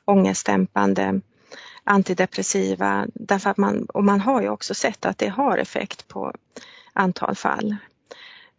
ångestdämpande, 0.05 1.21
antidepressiva. 1.83 3.07
Därför 3.13 3.49
att 3.49 3.57
man, 3.57 3.85
och 3.85 4.03
man 4.03 4.21
har 4.21 4.41
ju 4.41 4.49
också 4.49 4.73
sett 4.73 5.05
att 5.05 5.17
det 5.17 5.27
har 5.27 5.57
effekt 5.57 6.07
på 6.07 6.33
antal 6.93 7.35
fall. 7.35 7.75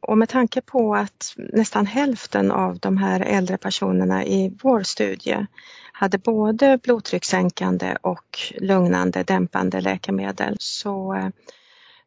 Och 0.00 0.18
med 0.18 0.28
tanke 0.28 0.61
på 0.61 0.94
att 0.94 1.35
nästan 1.37 1.87
hälften 1.87 2.50
av 2.50 2.78
de 2.78 2.96
här 2.96 3.20
äldre 3.20 3.59
personerna 3.59 4.24
i 4.24 4.57
vår 4.62 4.83
studie 4.83 5.46
hade 5.92 6.18
både 6.18 6.78
blodtryckssänkande 6.83 7.96
och 8.00 8.38
lugnande, 8.59 9.22
dämpande 9.22 9.81
läkemedel 9.81 10.57
så 10.59 11.14
eh, 11.14 11.28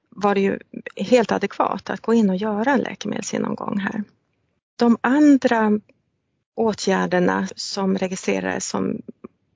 var 0.09 0.35
det 0.35 0.41
ju 0.41 0.59
helt 0.95 1.31
adekvat 1.31 1.89
att 1.89 2.01
gå 2.01 2.13
in 2.13 2.29
och 2.29 2.35
göra 2.35 2.73
en 2.73 2.79
läkemedelsgenomgång 2.79 3.79
här. 3.79 4.03
De 4.75 4.97
andra 5.01 5.79
åtgärderna 6.55 7.47
som 7.55 7.97
registrerades 7.97 8.67
som 8.67 9.01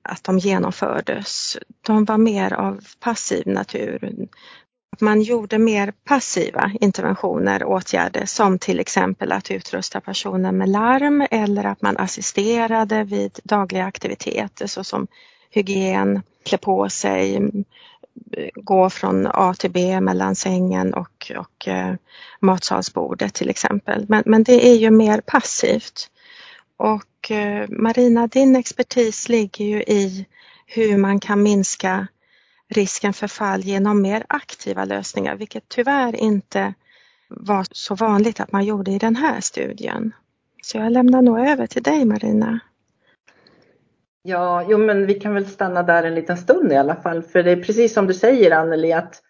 att 0.02 0.24
de 0.24 0.38
genomfördes, 0.38 1.58
de 1.86 2.04
var 2.04 2.18
mer 2.18 2.52
av 2.52 2.80
passiv 3.00 3.46
natur. 3.46 4.28
Man 5.00 5.22
gjorde 5.22 5.58
mer 5.58 5.92
passiva 6.04 6.72
interventioner, 6.80 7.64
åtgärder 7.64 8.26
som 8.26 8.58
till 8.58 8.80
exempel 8.80 9.32
att 9.32 9.50
utrusta 9.50 10.00
personen 10.00 10.58
med 10.58 10.68
larm 10.68 11.26
eller 11.30 11.64
att 11.64 11.82
man 11.82 11.96
assisterade 11.96 13.04
vid 13.04 13.38
dagliga 13.44 13.84
aktiviteter 13.84 14.66
såsom 14.66 15.06
hygien, 15.50 16.22
klä 16.44 16.58
på 16.58 16.88
sig, 16.88 17.50
gå 18.54 18.90
från 18.90 19.26
A 19.26 19.54
till 19.58 19.70
B 19.70 20.00
mellan 20.00 20.34
sängen 20.34 20.94
och, 20.94 21.32
och 21.38 21.68
eh, 21.68 21.94
matsalsbordet 22.40 23.34
till 23.34 23.50
exempel. 23.50 24.04
Men, 24.08 24.22
men 24.26 24.42
det 24.42 24.68
är 24.68 24.76
ju 24.76 24.90
mer 24.90 25.20
passivt. 25.20 26.10
Och 26.80 27.30
eh, 27.30 27.68
Marina, 27.68 28.26
din 28.26 28.56
expertis 28.56 29.28
ligger 29.28 29.64
ju 29.64 29.82
i 29.82 30.26
hur 30.66 30.96
man 30.96 31.20
kan 31.20 31.42
minska 31.42 32.06
risken 32.68 33.12
för 33.12 33.26
fall 33.26 33.60
genom 33.60 34.02
mer 34.02 34.24
aktiva 34.28 34.84
lösningar, 34.84 35.36
vilket 35.36 35.68
tyvärr 35.68 36.16
inte 36.16 36.74
var 37.28 37.66
så 37.70 37.94
vanligt 37.94 38.40
att 38.40 38.52
man 38.52 38.64
gjorde 38.64 38.90
i 38.90 38.98
den 38.98 39.16
här 39.16 39.40
studien. 39.40 40.12
Så 40.62 40.78
jag 40.78 40.92
lämnar 40.92 41.22
nog 41.22 41.40
över 41.40 41.66
till 41.66 41.82
dig 41.82 42.04
Marina. 42.04 42.60
Ja, 44.22 44.66
jo 44.68 44.78
men 44.78 45.06
vi 45.06 45.14
kan 45.14 45.34
väl 45.34 45.46
stanna 45.46 45.82
där 45.82 46.02
en 46.02 46.14
liten 46.14 46.36
stund 46.36 46.72
i 46.72 46.76
alla 46.76 46.96
fall, 46.96 47.22
för 47.22 47.42
det 47.42 47.50
är 47.50 47.62
precis 47.62 47.92
som 47.94 48.06
du 48.06 48.14
säger 48.14 48.50
Anneli 48.50 48.92
att 48.92 49.22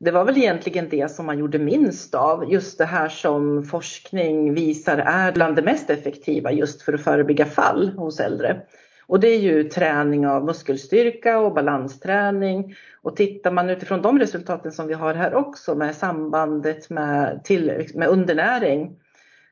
det 0.00 0.10
var 0.10 0.24
väl 0.24 0.36
egentligen 0.36 0.88
det 0.88 1.10
som 1.10 1.26
man 1.26 1.38
gjorde 1.38 1.58
minst 1.58 2.14
av. 2.14 2.52
Just 2.52 2.78
det 2.78 2.84
här 2.84 3.08
som 3.08 3.64
forskning 3.64 4.54
visar 4.54 4.98
är 4.98 5.32
bland 5.32 5.56
det 5.56 5.62
mest 5.62 5.90
effektiva 5.90 6.52
just 6.52 6.82
för 6.82 6.92
att 6.92 7.00
förebygga 7.00 7.46
fall 7.46 7.88
hos 7.88 8.20
äldre. 8.20 8.60
Och 9.06 9.20
det 9.20 9.28
är 9.28 9.38
ju 9.38 9.64
träning 9.64 10.26
av 10.26 10.44
muskelstyrka 10.44 11.38
och 11.38 11.54
balansträning. 11.54 12.74
Och 13.02 13.16
tittar 13.16 13.50
man 13.50 13.70
utifrån 13.70 14.02
de 14.02 14.18
resultaten 14.18 14.72
som 14.72 14.86
vi 14.86 14.94
har 14.94 15.14
här 15.14 15.34
också 15.34 15.74
med 15.74 15.94
sambandet 15.94 16.90
med, 16.90 17.44
till, 17.44 17.88
med 17.94 18.08
undernäring 18.08 18.96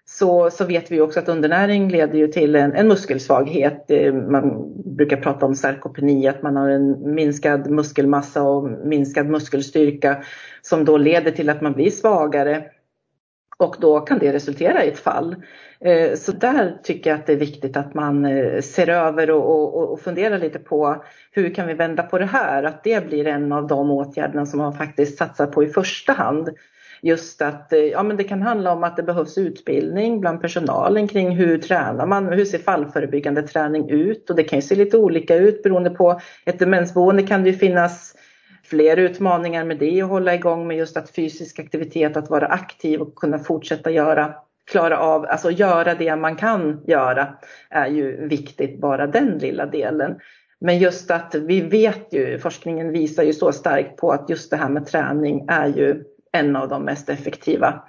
så, 0.09 0.51
så 0.51 0.65
vet 0.65 0.91
vi 0.91 1.01
också 1.01 1.21
att 1.21 1.29
undernäring 1.29 1.89
leder 1.89 2.19
ju 2.19 2.29
till 2.29 2.57
en, 2.57 2.73
en 2.73 2.89
muskelsvaghet. 2.89 3.91
Eh, 3.91 4.15
man 4.15 4.73
brukar 4.97 5.17
prata 5.17 5.47
om 5.47 5.55
sarkopeni, 5.55 6.29
att 6.29 6.43
man 6.43 6.57
har 6.57 6.69
en 6.69 7.15
minskad 7.15 7.71
muskelmassa 7.71 8.43
och 8.43 8.71
minskad 8.71 9.27
muskelstyrka 9.27 10.23
som 10.63 10.85
då 10.85 10.97
leder 10.97 11.31
till 11.31 11.51
att 11.51 11.61
man 11.61 11.73
blir 11.73 11.91
svagare. 11.91 12.65
Och 13.59 13.77
då 13.81 14.01
kan 14.01 14.19
det 14.19 14.33
resultera 14.33 14.85
i 14.85 14.89
ett 14.89 14.99
fall. 14.99 15.37
Eh, 15.81 16.15
så 16.15 16.33
där 16.33 16.79
tycker 16.83 17.11
jag 17.11 17.19
att 17.19 17.27
det 17.27 17.33
är 17.33 17.37
viktigt 17.37 17.77
att 17.77 17.95
man 17.95 18.25
eh, 18.25 18.61
ser 18.61 18.89
över 18.89 19.31
och, 19.31 19.77
och, 19.77 19.93
och 19.93 20.01
funderar 20.01 20.39
lite 20.39 20.59
på 20.59 21.05
hur 21.33 21.55
kan 21.55 21.67
vi 21.67 21.75
vända 21.75 22.03
på 22.03 22.19
det 22.19 22.25
här? 22.27 22.63
Att 22.63 22.85
det 22.85 23.07
blir 23.07 23.27
en 23.27 23.53
av 23.53 23.67
de 23.67 23.91
åtgärderna 23.91 24.47
som 24.47 24.59
man 24.59 24.73
faktiskt 24.73 25.19
satsar 25.19 25.47
på 25.47 25.65
i 25.65 25.69
första 25.69 26.13
hand 26.13 26.51
just 27.07 27.43
att 27.43 27.73
eh, 27.73 27.79
ja, 27.79 28.03
men 28.03 28.17
det 28.17 28.25
kan 28.25 28.43
handla 28.43 28.73
om 28.73 28.85
att 28.85 28.97
det 28.97 29.03
behövs 29.03 29.39
utbildning 29.39 30.21
bland 30.21 30.41
personalen 30.41 31.09
kring 31.09 31.37
hur 31.37 31.59
tränar 31.59 32.07
man, 32.07 32.27
hur 32.27 32.45
ser 32.45 32.59
fallförebyggande 32.59 33.43
träning 33.43 33.91
ut 33.91 34.31
och 34.31 34.37
det 34.37 34.45
kan 34.45 34.59
ju 34.59 34.63
se 34.63 34.75
lite 34.75 34.99
olika 34.99 35.35
ut 35.35 35.63
beroende 35.63 35.91
på 35.91 36.21
ett 36.45 36.59
demensboende 36.59 37.23
kan 37.23 37.43
det 37.43 37.51
ju 37.51 37.57
finnas 37.57 38.15
fler 38.65 38.97
utmaningar 38.97 39.65
med 39.65 39.79
det 39.79 40.03
och 40.03 40.09
hålla 40.09 40.35
igång 40.35 40.67
med 40.67 40.77
just 40.77 40.97
att 40.97 41.11
fysisk 41.11 41.59
aktivitet, 41.59 42.17
att 42.17 42.31
vara 42.31 42.47
aktiv 42.47 43.01
och 43.01 43.15
kunna 43.15 43.39
fortsätta 43.39 43.91
göra 43.91 44.35
klara 44.71 44.99
av, 44.99 45.27
alltså 45.27 45.51
göra 45.51 45.95
det 45.95 46.17
man 46.17 46.37
kan 46.37 46.83
göra 46.87 47.29
är 47.71 47.87
ju 47.87 48.29
viktigt, 48.29 48.81
bara 48.81 49.07
den 49.07 49.39
lilla 49.39 49.67
delen. 49.67 50.15
Men 50.61 50.79
just 50.79 51.11
att 51.11 51.35
vi 51.35 51.61
vet 51.61 52.13
ju, 52.13 52.39
forskningen 52.39 52.93
visar 52.93 53.23
ju 53.23 53.33
så 53.33 53.53
starkt 53.53 53.97
på 53.97 54.11
att 54.11 54.31
just 54.31 54.51
det 54.51 54.57
här 54.57 54.69
med 54.69 54.87
träning 54.87 55.45
är 55.49 55.67
ju 55.67 56.05
en 56.37 56.57
av 56.57 56.69
de 56.69 56.85
mest 56.85 57.09
effektiva 57.09 57.83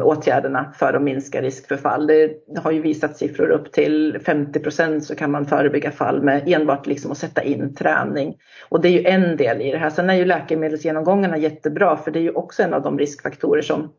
åtgärderna 0.00 0.72
för 0.78 0.94
att 0.94 1.02
minska 1.02 1.42
risk 1.42 1.68
för 1.68 1.76
fall. 1.76 2.06
Det 2.06 2.30
har 2.62 2.70
ju 2.70 2.82
visat 2.82 3.16
siffror 3.16 3.50
upp 3.50 3.72
till 3.72 4.18
50 4.26 4.60
procent 4.60 5.04
så 5.04 5.14
kan 5.14 5.30
man 5.30 5.46
förebygga 5.46 5.90
fall 5.90 6.22
med 6.22 6.42
enbart 6.46 6.86
liksom 6.86 7.12
att 7.12 7.18
sätta 7.18 7.42
in 7.42 7.74
träning. 7.74 8.36
Och 8.68 8.80
det 8.80 8.88
är 8.88 8.92
ju 8.92 9.04
en 9.06 9.36
del 9.36 9.60
i 9.60 9.70
det 9.72 9.78
här. 9.78 9.90
Sen 9.90 10.10
är 10.10 10.14
ju 10.14 10.24
läkemedelsgenomgångarna 10.24 11.36
jättebra 11.36 11.96
för 11.96 12.10
det 12.10 12.18
är 12.18 12.22
ju 12.22 12.32
också 12.32 12.62
en 12.62 12.74
av 12.74 12.82
de 12.82 12.98
riskfaktorer 12.98 13.62
som, 13.62 13.92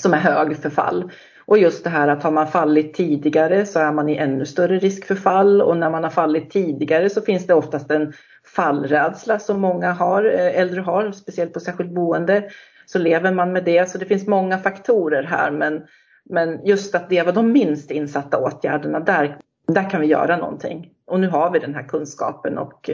som 0.00 0.14
är 0.14 0.18
hög 0.18 0.56
för 0.56 0.70
fall. 0.70 1.10
Och 1.46 1.58
just 1.58 1.84
det 1.84 1.90
här 1.90 2.08
att 2.08 2.22
har 2.22 2.30
man 2.30 2.46
fallit 2.46 2.94
tidigare 2.94 3.66
så 3.66 3.78
är 3.78 3.92
man 3.92 4.08
i 4.08 4.16
ännu 4.16 4.46
större 4.46 4.78
risk 4.78 5.06
för 5.06 5.14
fall 5.14 5.62
och 5.62 5.76
när 5.76 5.90
man 5.90 6.04
har 6.04 6.10
fallit 6.10 6.50
tidigare 6.50 7.10
så 7.10 7.20
finns 7.20 7.46
det 7.46 7.54
oftast 7.54 7.90
en 7.90 8.12
fallrädsla 8.56 9.38
som 9.38 9.60
många 9.60 9.92
har, 9.92 10.24
eh, 10.24 10.60
äldre 10.60 10.80
har, 10.80 11.12
speciellt 11.12 11.52
på 11.52 11.60
särskilt 11.60 11.90
boende 11.90 12.50
så 12.86 12.98
lever 12.98 13.32
man 13.32 13.52
med 13.52 13.64
det. 13.64 13.90
Så 13.90 13.98
det 13.98 14.06
finns 14.06 14.26
många 14.26 14.58
faktorer 14.58 15.22
här 15.22 15.50
men, 15.50 15.82
men 16.24 16.66
just 16.66 16.94
att 16.94 17.10
det 17.10 17.22
var 17.22 17.32
de 17.32 17.52
minst 17.52 17.90
insatta 17.90 18.38
åtgärderna, 18.38 19.00
där, 19.00 19.38
där 19.66 19.90
kan 19.90 20.00
vi 20.00 20.06
göra 20.06 20.36
någonting. 20.36 20.90
Och 21.06 21.20
nu 21.20 21.28
har 21.28 21.50
vi 21.50 21.58
den 21.58 21.74
här 21.74 21.88
kunskapen 21.88 22.58
och, 22.58 22.90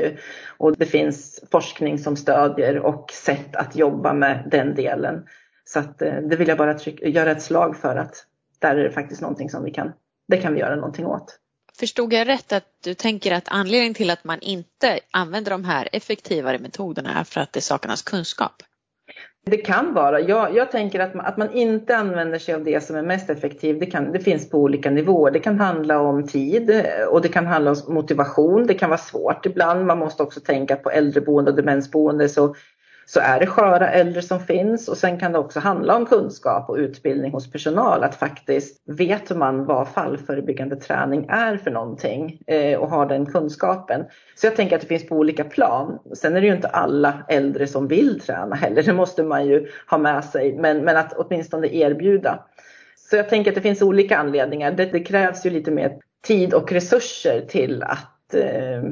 och 0.58 0.76
det 0.76 0.86
finns 0.86 1.44
forskning 1.52 1.98
som 1.98 2.16
stödjer 2.16 2.78
och 2.78 3.10
sätt 3.10 3.56
att 3.56 3.76
jobba 3.76 4.12
med 4.12 4.48
den 4.50 4.74
delen. 4.74 5.26
Så 5.64 5.78
att 5.78 6.02
eh, 6.02 6.14
det 6.14 6.36
vill 6.36 6.48
jag 6.48 6.58
bara 6.58 6.74
trycka, 6.74 7.08
göra 7.08 7.30
ett 7.30 7.42
slag 7.42 7.76
för 7.76 7.96
att 7.96 8.26
där 8.58 8.76
är 8.76 8.84
det 8.84 8.90
faktiskt 8.90 9.20
någonting 9.20 9.50
som 9.50 9.64
vi 9.64 9.70
kan, 9.70 9.92
det 10.28 10.36
kan 10.36 10.54
vi 10.54 10.60
göra 10.60 10.76
någonting 10.76 11.06
åt. 11.06 11.38
Förstod 11.78 12.12
jag 12.12 12.28
rätt 12.28 12.52
att 12.52 12.64
du 12.84 12.94
tänker 12.94 13.32
att 13.32 13.48
anledningen 13.48 13.94
till 13.94 14.10
att 14.10 14.24
man 14.24 14.40
inte 14.40 15.00
använder 15.10 15.50
de 15.50 15.64
här 15.64 15.88
effektivare 15.92 16.58
metoderna 16.58 17.20
är 17.20 17.24
för 17.24 17.40
att 17.40 17.52
det 17.52 17.60
saknas 17.60 18.02
kunskap? 18.02 18.62
Det 19.46 19.56
kan 19.56 19.94
vara. 19.94 20.20
Jag, 20.20 20.54
jag 20.54 20.70
tänker 20.70 21.00
att 21.00 21.14
man, 21.14 21.26
att 21.26 21.36
man 21.36 21.52
inte 21.52 21.96
använder 21.96 22.38
sig 22.38 22.54
av 22.54 22.64
det 22.64 22.84
som 22.84 22.96
är 22.96 23.02
mest 23.02 23.30
effektivt. 23.30 23.80
Det, 23.80 23.86
kan, 23.86 24.12
det 24.12 24.20
finns 24.20 24.50
på 24.50 24.58
olika 24.58 24.90
nivåer. 24.90 25.30
Det 25.30 25.40
kan 25.40 25.60
handla 25.60 25.98
om 25.98 26.26
tid 26.26 26.70
eh, 26.70 27.06
och 27.10 27.22
det 27.22 27.28
kan 27.28 27.46
handla 27.46 27.70
om 27.70 27.94
motivation. 27.94 28.66
Det 28.66 28.74
kan 28.74 28.90
vara 28.90 28.98
svårt 28.98 29.46
ibland. 29.46 29.86
Man 29.86 29.98
måste 29.98 30.22
också 30.22 30.40
tänka 30.40 30.76
på 30.76 30.90
äldreboende 30.90 31.50
och 31.50 31.56
demensboende 31.56 32.28
så, 32.28 32.54
så 33.12 33.20
är 33.20 33.40
det 33.40 33.46
sköra 33.46 33.90
äldre 33.90 34.22
som 34.22 34.40
finns 34.40 34.88
och 34.88 34.96
sen 34.96 35.18
kan 35.18 35.32
det 35.32 35.38
också 35.38 35.60
handla 35.60 35.96
om 35.96 36.06
kunskap 36.06 36.70
och 36.70 36.76
utbildning 36.76 37.32
hos 37.32 37.52
personal. 37.52 38.04
Att 38.04 38.14
faktiskt 38.14 38.82
vet 38.86 39.36
man 39.36 39.64
vad 39.64 39.88
fallförebyggande 39.88 40.76
träning 40.76 41.26
är 41.28 41.56
för 41.56 41.70
någonting 41.70 42.42
eh, 42.46 42.78
och 42.78 42.90
har 42.90 43.06
den 43.06 43.26
kunskapen. 43.26 44.04
Så 44.34 44.46
jag 44.46 44.56
tänker 44.56 44.76
att 44.76 44.82
det 44.82 44.88
finns 44.88 45.08
på 45.08 45.16
olika 45.16 45.44
plan. 45.44 45.98
Sen 46.14 46.36
är 46.36 46.40
det 46.40 46.46
ju 46.46 46.54
inte 46.54 46.68
alla 46.68 47.22
äldre 47.28 47.66
som 47.66 47.88
vill 47.88 48.20
träna 48.20 48.56
heller, 48.56 48.82
det 48.82 48.92
måste 48.92 49.22
man 49.22 49.46
ju 49.46 49.68
ha 49.86 49.98
med 49.98 50.24
sig. 50.24 50.56
Men, 50.58 50.84
men 50.84 50.96
att 50.96 51.12
åtminstone 51.12 51.68
erbjuda. 51.68 52.44
Så 53.10 53.16
jag 53.16 53.28
tänker 53.28 53.50
att 53.50 53.54
det 53.54 53.60
finns 53.60 53.82
olika 53.82 54.18
anledningar. 54.18 54.72
Det, 54.72 54.84
det 54.84 55.00
krävs 55.00 55.46
ju 55.46 55.50
lite 55.50 55.70
mer 55.70 55.96
tid 56.22 56.54
och 56.54 56.72
resurser 56.72 57.46
till 57.48 57.82
att 57.82 58.34
eh, 58.34 58.82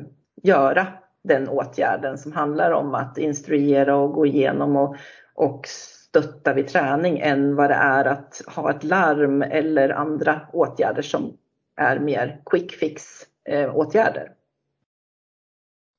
göra 0.42 0.86
den 1.24 1.48
åtgärden 1.48 2.18
som 2.18 2.32
handlar 2.32 2.70
om 2.70 2.94
att 2.94 3.18
instruera 3.18 3.96
och 3.96 4.12
gå 4.12 4.26
igenom 4.26 4.76
och, 4.76 4.96
och 5.34 5.66
stötta 5.68 6.54
vid 6.54 6.68
träning 6.68 7.18
än 7.18 7.56
vad 7.56 7.70
det 7.70 7.74
är 7.74 8.04
att 8.04 8.42
ha 8.46 8.70
ett 8.70 8.84
larm 8.84 9.42
eller 9.42 9.88
andra 9.88 10.40
åtgärder 10.52 11.02
som 11.02 11.36
är 11.76 11.98
mer 11.98 12.42
quick 12.46 12.72
fix 12.72 13.26
eh, 13.48 13.76
åtgärder. 13.76 14.32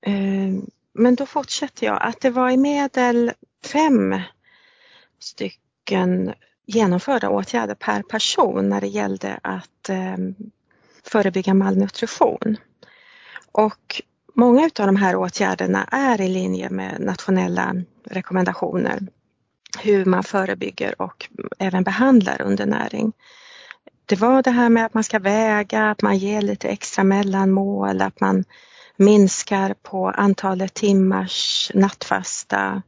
Eh, 0.06 0.64
men 0.94 1.16
då 1.16 1.26
fortsätter 1.26 1.86
jag 1.86 1.98
att 2.02 2.22
det 2.22 2.30
var 2.30 2.50
i 2.50 2.58
medel 2.58 3.32
fem 3.74 4.16
stycken 5.20 6.34
genomförda 6.66 7.30
åtgärder 7.30 7.76
per 7.76 8.02
person 8.02 8.70
när 8.70 8.82
det 8.82 8.88
gällde 8.88 9.40
att 9.44 9.90
eh, 9.90 10.18
förebygga 11.04 11.54
malnutrition. 11.54 12.58
Och 13.52 14.02
många 14.40 14.64
av 14.64 14.86
de 14.86 14.96
här 14.96 15.16
åtgärderna 15.16 15.84
är 15.92 16.22
i 16.22 16.28
linje 16.28 16.70
med 16.70 17.00
nationella 17.00 17.76
rekommendationer 18.04 19.00
hur 19.80 20.06
man 20.06 20.24
förebygger 20.24 21.02
och 21.02 21.30
även 21.60 21.84
behandlar 21.84 22.42
undernäring. 22.42 23.14
Det 24.06 24.16
var 24.16 24.44
det 24.44 24.52
här 24.52 24.70
med 24.70 24.86
att 24.86 24.94
man 24.94 25.04
ska 25.04 25.20
väga, 25.20 25.90
att 25.90 26.02
man 26.02 26.18
ger 26.18 26.42
lite 26.42 26.68
extra 26.68 27.04
mellanmål, 27.04 28.02
att 28.02 28.20
man 28.20 28.44
minskar 28.98 29.74
på 29.74 30.10
antalet 30.10 30.74
timmars 30.74 31.72
nattfasta, 31.74 32.82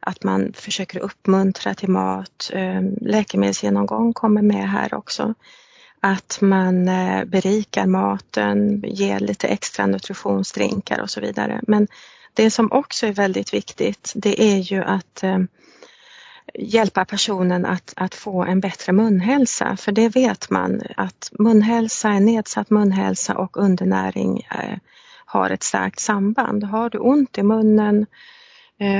att 0.00 0.24
man 0.24 0.52
försöker 0.52 0.98
uppmuntra 0.98 1.74
till 1.74 1.88
mat. 1.88 2.50
Ehm, 2.52 2.96
läkemedelsgenomgång 3.00 4.12
kommer 4.12 4.42
med 4.42 4.70
här 4.70 4.94
också. 4.94 5.34
Att 6.00 6.38
man 6.40 6.88
eh, 6.88 7.24
berikar 7.24 7.86
maten, 7.86 8.84
ger 8.86 9.20
lite 9.20 9.48
extra 9.48 9.86
nutritionsdrinkar 9.86 11.00
och 11.00 11.10
så 11.10 11.20
vidare. 11.20 11.60
Men 11.62 11.88
det 12.34 12.50
som 12.50 12.72
också 12.72 13.06
är 13.06 13.12
väldigt 13.12 13.54
viktigt 13.54 14.12
det 14.14 14.42
är 14.42 14.58
ju 14.58 14.82
att 14.82 15.22
eh, 15.22 15.38
hjälpa 16.54 17.04
personen 17.04 17.66
att, 17.66 17.92
att 17.96 18.14
få 18.14 18.44
en 18.44 18.60
bättre 18.60 18.92
munhälsa. 18.92 19.76
För 19.76 19.92
det 19.92 20.08
vet 20.08 20.50
man 20.50 20.82
att 20.96 21.32
munhälsa, 21.38 22.08
nedsatt 22.08 22.70
munhälsa 22.70 23.36
och 23.36 23.56
undernäring 23.56 24.46
eh, 24.50 24.78
har 25.24 25.50
ett 25.50 25.62
starkt 25.62 26.00
samband. 26.00 26.64
Har 26.64 26.90
du 26.90 26.98
ont 26.98 27.38
i 27.38 27.42
munnen, 27.42 28.06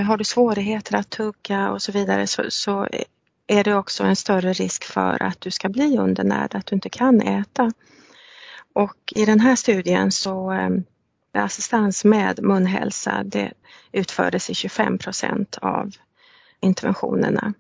har 0.06 0.16
du 0.16 0.24
svårigheter 0.24 0.94
att 0.96 1.10
tugga 1.10 1.70
och 1.70 1.82
så 1.82 1.92
vidare 1.92 2.26
så, 2.26 2.42
så 2.48 2.88
är 3.50 3.64
det 3.64 3.74
också 3.74 4.04
en 4.04 4.16
större 4.16 4.52
risk 4.52 4.84
för 4.84 5.22
att 5.22 5.40
du 5.40 5.50
ska 5.50 5.68
bli 5.68 5.98
undernärd, 5.98 6.54
att 6.54 6.66
du 6.66 6.74
inte 6.74 6.88
kan 6.88 7.20
äta. 7.20 7.72
Och 8.72 8.96
i 9.16 9.24
den 9.24 9.40
här 9.40 9.56
studien 9.56 10.12
så 10.12 10.52
eh, 10.52 10.70
assistans 11.32 12.04
med 12.04 12.42
munhälsa 12.42 13.22
det 13.24 13.52
utfördes 13.92 14.50
i 14.50 14.54
25 14.54 14.98
procent 14.98 15.58
av 15.62 15.90
interventionerna. 16.60 17.52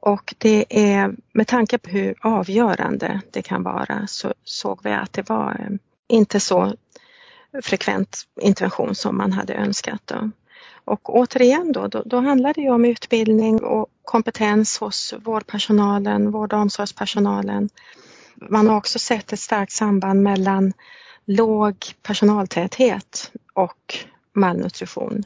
Och 0.00 0.34
det 0.38 0.64
är 0.92 1.14
med 1.32 1.46
tanke 1.46 1.78
på 1.78 1.90
hur 1.90 2.14
avgörande 2.20 3.20
det 3.30 3.42
kan 3.42 3.62
vara 3.62 4.06
så 4.06 4.34
såg 4.44 4.80
vi 4.82 4.90
att 4.90 5.12
det 5.12 5.28
var 5.28 5.50
eh, 5.50 5.76
inte 6.08 6.40
så 6.40 6.74
frekvent 7.62 8.22
intervention 8.40 8.94
som 8.94 9.16
man 9.16 9.32
hade 9.32 9.54
önskat. 9.54 10.02
Då. 10.04 10.30
Och 10.88 11.14
återigen 11.14 11.72
då, 11.72 11.86
då, 11.86 12.02
då 12.06 12.20
handlar 12.20 12.54
det 12.54 12.60
ju 12.60 12.70
om 12.70 12.84
utbildning 12.84 13.64
och 13.64 13.86
kompetens 14.02 14.78
hos 14.78 15.14
vårdpersonalen, 15.18 16.30
vård 16.30 16.52
och 16.52 16.58
omsorgspersonalen. 16.58 17.68
Man 18.34 18.68
har 18.68 18.76
också 18.76 18.98
sett 18.98 19.32
ett 19.32 19.40
starkt 19.40 19.72
samband 19.72 20.22
mellan 20.22 20.72
låg 21.24 21.76
personaltäthet 22.02 23.32
och 23.54 23.98
malnutrition. 24.32 25.24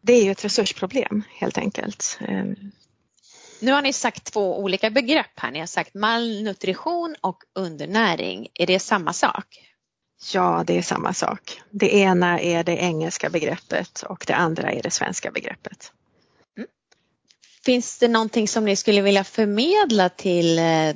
Det 0.00 0.12
är 0.12 0.24
ju 0.24 0.30
ett 0.30 0.44
resursproblem 0.44 1.22
helt 1.28 1.58
enkelt. 1.58 2.18
Eh, 2.20 2.44
nu 3.60 3.72
har 3.72 3.82
ni 3.82 3.92
sagt 3.92 4.32
två 4.32 4.60
olika 4.60 4.90
begrepp 4.90 5.40
här. 5.40 5.50
Ni 5.50 5.58
har 5.58 5.66
sagt 5.66 5.94
malnutrition 5.94 7.16
och 7.20 7.38
undernäring. 7.54 8.48
Är 8.54 8.66
det 8.66 8.78
samma 8.78 9.12
sak? 9.12 9.75
Ja, 10.32 10.64
det 10.66 10.78
är 10.78 10.82
samma 10.82 11.12
sak. 11.12 11.62
Det 11.70 11.94
ena 11.94 12.40
är 12.40 12.64
det 12.64 12.76
engelska 12.76 13.30
begreppet 13.30 14.02
och 14.02 14.24
det 14.26 14.34
andra 14.34 14.72
är 14.72 14.82
det 14.82 14.90
svenska 14.90 15.30
begreppet. 15.30 15.92
Mm. 16.56 16.68
Finns 17.64 17.98
det 17.98 18.08
någonting 18.08 18.48
som 18.48 18.64
ni 18.64 18.76
skulle 18.76 19.00
vilja 19.00 19.24
förmedla 19.24 20.08
till 20.08 20.58
eh, 20.58 20.94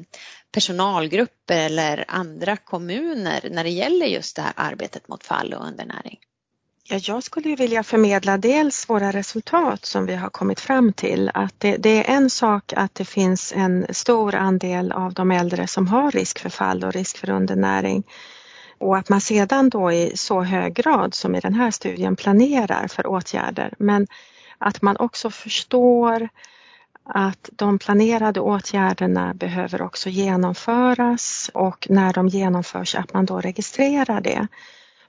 personalgrupper 0.53 1.57
eller 1.57 2.05
andra 2.09 2.57
kommuner 2.57 3.49
när 3.51 3.65
det 3.65 3.71
gäller 3.71 4.07
just 4.07 4.37
det 4.37 4.43
här 4.43 4.53
arbetet 4.57 5.09
mot 5.09 5.25
fall 5.25 5.55
och 5.55 5.67
undernäring? 5.67 6.19
Ja, 6.85 6.99
jag 7.03 7.23
skulle 7.23 7.57
vilja 7.57 7.83
förmedla 7.83 8.39
dels 8.39 8.89
våra 8.89 9.11
resultat 9.13 9.85
som 9.85 10.07
vi 10.07 10.15
har 10.15 10.31
kommit 10.31 10.61
fram 10.61 10.93
till. 10.93 11.31
Att 11.35 11.55
det, 11.59 11.77
det, 11.77 12.11
är 12.11 12.17
en 12.17 12.31
sak 12.31 12.73
att 12.77 12.95
det 12.95 13.05
finns 13.05 13.53
en 13.57 13.87
stor 13.91 14.35
andel 14.35 14.93
av 14.93 15.15
de 15.15 15.31
äldre 15.31 15.67
som 15.67 15.89
har 15.89 16.11
risk 16.11 16.39
för 16.39 16.49
fall 16.49 16.85
och 16.85 16.93
risk 16.93 17.19
för 17.19 17.31
undernäring. 17.31 18.05
Och 18.81 18.97
att 18.97 19.09
man 19.09 19.21
sedan 19.21 19.69
då 19.69 19.93
i 19.93 20.13
så 20.15 20.43
hög 20.43 20.75
grad 20.75 21.15
som 21.15 21.35
i 21.35 21.41
den 21.41 21.55
här 21.55 21.71
studien 21.71 22.17
planerar 22.17 22.89
för 22.89 23.07
åtgärder 23.07 23.75
men 23.79 24.07
att 24.59 24.83
man 24.83 24.97
också 24.97 25.31
förstår 25.31 26.29
att 27.05 27.49
de 27.53 27.79
planerade 27.79 28.41
åtgärderna 28.41 29.35
behöver 29.35 29.83
också 29.83 30.09
genomföras 30.09 31.51
och 31.55 31.87
när 31.91 32.13
de 32.13 32.29
genomförs 32.29 32.95
att 32.95 33.13
man 33.13 33.27
då 33.27 33.41
registrerar 33.41 34.21
det. 34.21 34.47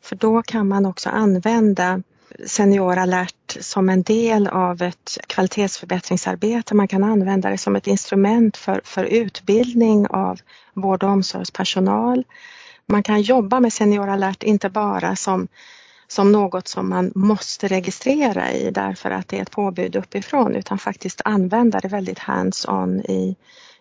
För 0.02 0.16
då 0.16 0.42
kan 0.42 0.68
man 0.68 0.86
också 0.86 1.10
använda 1.10 2.02
SeniorAlert 2.46 3.58
som 3.60 3.90
en 3.90 4.04
del 4.04 4.48
av 4.48 4.82
ett 4.82 5.18
kvalitetsförbättringsarbete. 5.28 6.76
Man 6.76 6.88
kan 6.88 7.04
använda 7.04 7.50
det 7.50 7.58
som 7.58 7.76
ett 7.76 7.88
instrument 7.88 8.58
för, 8.58 8.82
för 8.84 9.04
utbildning 9.04 10.08
av 10.08 10.40
vård 10.74 11.04
och 11.04 11.10
omsorgspersonal 11.10 12.24
man 12.92 13.04
kan 13.04 13.22
jobba 13.22 13.60
med 13.60 13.74
SeniorAlert 13.74 14.44
inte 14.44 14.70
bara 14.70 15.16
som, 15.16 15.48
som 16.08 16.32
något 16.32 16.68
som 16.68 16.90
man 16.90 17.12
måste 17.16 17.68
registrera 17.68 18.52
i 18.52 18.72
därför 18.72 19.12
att 19.12 19.28
det 19.28 19.38
är 19.38 19.42
ett 19.42 19.52
påbud 19.52 19.96
uppifrån 19.96 20.56
utan 20.56 20.78
faktiskt 20.78 21.22
använda 21.26 21.80
det 21.80 21.88
väldigt 21.88 22.20
hands-on 22.20 23.02
i, 23.02 23.36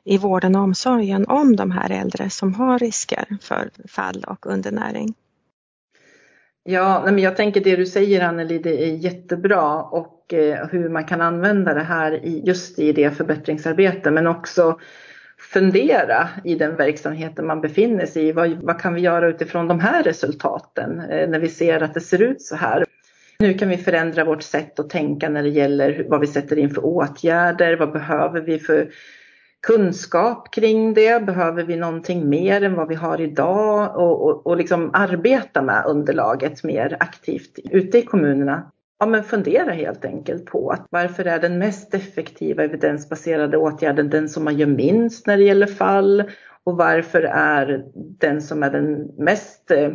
i 0.04 0.18
vården 0.18 0.56
och 0.56 0.62
omsorgen 0.62 1.26
om 1.26 1.56
de 1.56 1.70
här 1.70 1.90
äldre 1.90 2.30
som 2.30 2.54
har 2.54 2.78
risker 2.78 3.24
för 3.40 3.70
fall 3.88 4.24
och 4.28 4.46
undernäring. 4.46 5.14
Ja, 6.62 7.02
men 7.04 7.18
jag 7.18 7.36
tänker 7.36 7.60
det 7.60 7.76
du 7.76 7.86
säger 7.86 8.24
Anneli, 8.24 8.58
det 8.58 8.84
är 8.84 8.94
jättebra 8.94 9.82
och 9.82 10.34
eh, 10.34 10.66
hur 10.66 10.88
man 10.88 11.04
kan 11.04 11.20
använda 11.20 11.74
det 11.74 11.82
här 11.82 12.12
just 12.24 12.78
i 12.78 12.92
det 12.92 13.10
förbättringsarbetet 13.10 14.12
men 14.12 14.26
också 14.26 14.78
fundera 15.52 16.28
i 16.44 16.54
den 16.54 16.76
verksamheten 16.76 17.46
man 17.46 17.60
befinner 17.60 18.06
sig 18.06 18.26
i. 18.26 18.32
Vad, 18.32 18.50
vad 18.50 18.80
kan 18.80 18.94
vi 18.94 19.00
göra 19.00 19.28
utifrån 19.28 19.68
de 19.68 19.80
här 19.80 20.02
resultaten 20.02 21.00
eh, 21.00 21.28
när 21.28 21.38
vi 21.38 21.48
ser 21.48 21.82
att 21.82 21.94
det 21.94 22.00
ser 22.00 22.22
ut 22.22 22.42
så 22.42 22.56
här? 22.56 22.84
Nu 23.38 23.54
kan 23.54 23.68
vi 23.68 23.76
förändra 23.76 24.24
vårt 24.24 24.42
sätt 24.42 24.80
att 24.80 24.90
tänka 24.90 25.28
när 25.28 25.42
det 25.42 25.48
gäller 25.48 26.06
vad 26.08 26.20
vi 26.20 26.26
sätter 26.26 26.58
in 26.58 26.70
för 26.70 26.84
åtgärder. 26.84 27.76
Vad 27.76 27.92
behöver 27.92 28.40
vi 28.40 28.58
för 28.58 28.90
kunskap 29.66 30.54
kring 30.54 30.94
det? 30.94 31.26
Behöver 31.26 31.62
vi 31.62 31.76
någonting 31.76 32.28
mer 32.28 32.62
än 32.62 32.74
vad 32.74 32.88
vi 32.88 32.94
har 32.94 33.20
idag? 33.20 33.96
Och, 33.96 34.24
och, 34.24 34.46
och 34.46 34.56
liksom 34.56 34.90
arbeta 34.92 35.62
med 35.62 35.84
underlaget 35.86 36.64
mer 36.64 36.96
aktivt 37.00 37.58
ute 37.70 37.98
i 37.98 38.02
kommunerna 38.02 38.70
ja, 39.00 39.06
men 39.06 39.24
fundera 39.24 39.72
helt 39.72 40.04
enkelt 40.04 40.44
på 40.44 40.70
att 40.70 40.86
varför 40.90 41.24
är 41.24 41.38
den 41.38 41.58
mest 41.58 41.94
effektiva 41.94 42.64
evidensbaserade 42.64 43.56
åtgärden 43.56 44.10
den 44.10 44.28
som 44.28 44.44
man 44.44 44.58
gör 44.58 44.66
minst 44.66 45.26
när 45.26 45.36
det 45.36 45.44
gäller 45.44 45.66
fall 45.66 46.24
och 46.64 46.76
varför 46.76 47.22
är 47.22 47.84
den 47.94 48.42
som 48.42 48.62
är 48.62 48.70
den 48.70 49.10
mest 49.16 49.70
eh, 49.70 49.90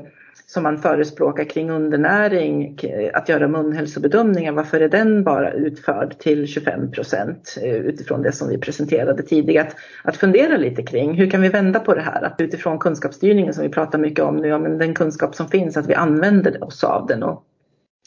som 0.47 0.63
man 0.63 0.77
förespråkar 0.77 1.43
kring 1.43 1.69
undernäring, 1.69 2.79
att 3.13 3.29
göra 3.29 3.47
munhälsobedömningar, 3.47 4.51
varför 4.51 4.81
är 4.81 4.89
den 4.89 5.23
bara 5.23 5.51
utförd 5.51 6.19
till 6.19 6.47
25 6.47 6.91
procent 6.91 7.57
eh, 7.63 7.75
utifrån 7.75 8.21
det 8.21 8.31
som 8.31 8.49
vi 8.49 8.57
presenterade 8.57 9.23
tidigare? 9.23 9.67
Att, 9.67 9.75
att 10.03 10.17
fundera 10.17 10.57
lite 10.57 10.83
kring 10.83 11.13
hur 11.13 11.29
kan 11.29 11.41
vi 11.41 11.49
vända 11.49 11.79
på 11.79 11.95
det 11.95 12.01
här? 12.01 12.21
Att 12.21 12.41
utifrån 12.41 12.79
kunskapsstyrningen 12.79 13.53
som 13.53 13.63
vi 13.63 13.69
pratar 13.69 13.99
mycket 13.99 14.25
om 14.25 14.37
nu, 14.37 14.47
ja, 14.47 14.59
men 14.59 14.77
den 14.77 14.93
kunskap 14.93 15.35
som 15.35 15.47
finns, 15.47 15.77
att 15.77 15.89
vi 15.89 15.93
använder 15.93 16.63
oss 16.63 16.83
av 16.83 17.07
den 17.07 17.23
och 17.23 17.43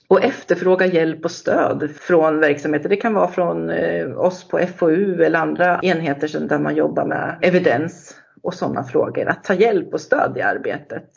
och 0.08 0.24
efterfråga 0.24 0.86
hjälp 0.86 1.24
och 1.24 1.30
stöd 1.30 1.90
från 2.00 2.40
verksamheter. 2.40 2.88
Det 2.88 2.96
kan 2.96 3.14
vara 3.14 3.28
från 3.28 3.70
eh, 3.70 4.18
oss 4.18 4.48
på 4.48 4.58
FoU 4.76 5.22
eller 5.22 5.38
andra 5.38 5.80
enheter 5.82 6.40
där 6.48 6.58
man 6.58 6.76
jobbar 6.76 7.04
med 7.06 7.38
evidens 7.42 8.14
och 8.42 8.54
sådana 8.54 8.84
frågor. 8.84 9.28
Att 9.28 9.44
ta 9.44 9.54
hjälp 9.54 9.94
och 9.94 10.00
stöd 10.00 10.36
i 10.36 10.42
arbetet 10.42 11.10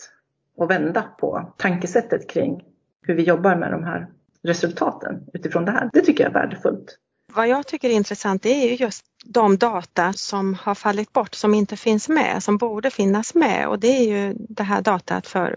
och 0.58 0.72
vända 0.72 1.02
på 1.02 1.54
tankesättet 1.58 2.30
kring 2.30 2.64
hur 3.02 3.16
vi 3.16 3.24
jobbar 3.24 3.56
med 3.56 3.72
de 3.72 3.84
här 3.84 4.08
resultaten 4.44 5.24
utifrån 5.34 5.66
det 5.66 5.72
här. 5.72 5.90
Det 5.94 6.02
tycker 6.02 6.24
jag 6.24 6.30
är 6.30 6.34
värdefullt. 6.34 6.98
Vad 7.34 7.48
jag 7.48 7.68
tycker 7.68 7.90
är 7.90 7.94
intressant 7.94 8.46
är 8.46 8.68
ju 8.68 8.76
just 8.76 9.06
de 9.26 9.58
data 9.58 10.14
som 10.14 10.54
har 10.54 10.76
fallit 10.76 11.14
bort, 11.14 11.34
som 11.36 11.54
inte 11.54 11.78
finns 11.78 12.10
med, 12.10 12.44
som 12.44 12.58
borde 12.58 12.90
finnas 12.90 13.36
med 13.36 13.68
och 13.68 13.80
det 13.80 13.88
är 13.88 14.04
ju 14.04 14.36
det 14.50 14.64
här 14.64 14.82
datat 14.82 15.28
för 15.28 15.56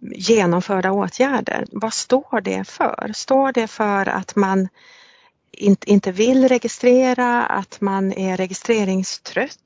genomförda 0.00 0.92
åtgärder. 0.92 1.66
Vad 1.72 1.92
står 1.92 2.40
det 2.40 2.64
för? 2.68 3.10
Står 3.14 3.52
det 3.52 3.66
för 3.66 4.08
att 4.08 4.36
man 4.36 4.68
inte 5.86 6.12
vill 6.12 6.48
registrera, 6.48 7.46
att 7.46 7.80
man 7.80 8.12
är 8.12 8.36
registreringstrött 8.36 9.58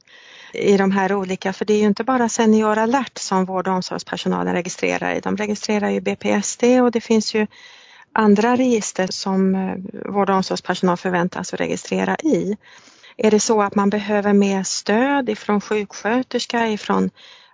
i 0.52 0.76
de 0.76 0.90
här 0.90 1.12
olika, 1.14 1.52
för 1.52 1.64
det 1.64 1.74
är 1.74 1.78
ju 1.78 1.86
inte 1.86 2.04
bara 2.04 2.28
Senior 2.28 2.78
alert 2.78 3.18
som 3.18 3.44
vård 3.44 3.68
och 3.68 3.74
omsorgspersonalen 3.74 4.54
registrerar 4.54 5.14
i. 5.14 5.20
De 5.20 5.36
registrerar 5.36 5.90
ju 5.90 6.00
BPSD 6.00 6.64
och 6.82 6.90
det 6.90 7.00
finns 7.00 7.34
ju 7.34 7.46
andra 8.12 8.56
register 8.56 9.06
som 9.06 9.54
eh, 9.54 10.12
vård 10.12 10.30
och 10.30 10.36
omsorgspersonal 10.36 10.96
förväntas 10.96 11.54
registrera 11.54 12.16
i. 12.16 12.56
Är 13.16 13.30
det 13.30 13.40
så 13.40 13.62
att 13.62 13.74
man 13.74 13.90
behöver 13.90 14.32
mer 14.32 14.62
stöd 14.62 15.28
ifrån 15.28 15.60
sjuksköterska, 15.60 16.68
ifrån 16.68 17.10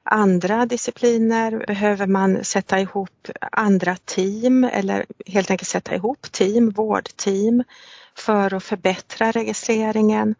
andra 0.06 0.66
discipliner? 0.66 1.64
Behöver 1.66 2.06
man 2.06 2.44
sätta 2.44 2.80
ihop 2.80 3.28
andra 3.52 3.96
team 4.04 4.64
eller 4.64 5.06
helt 5.26 5.50
enkelt 5.50 5.68
sätta 5.68 5.94
ihop 5.94 6.32
team, 6.32 6.70
vårdteam 6.70 7.64
för 8.14 8.54
att 8.54 8.64
förbättra 8.64 9.30
registreringen? 9.30 10.34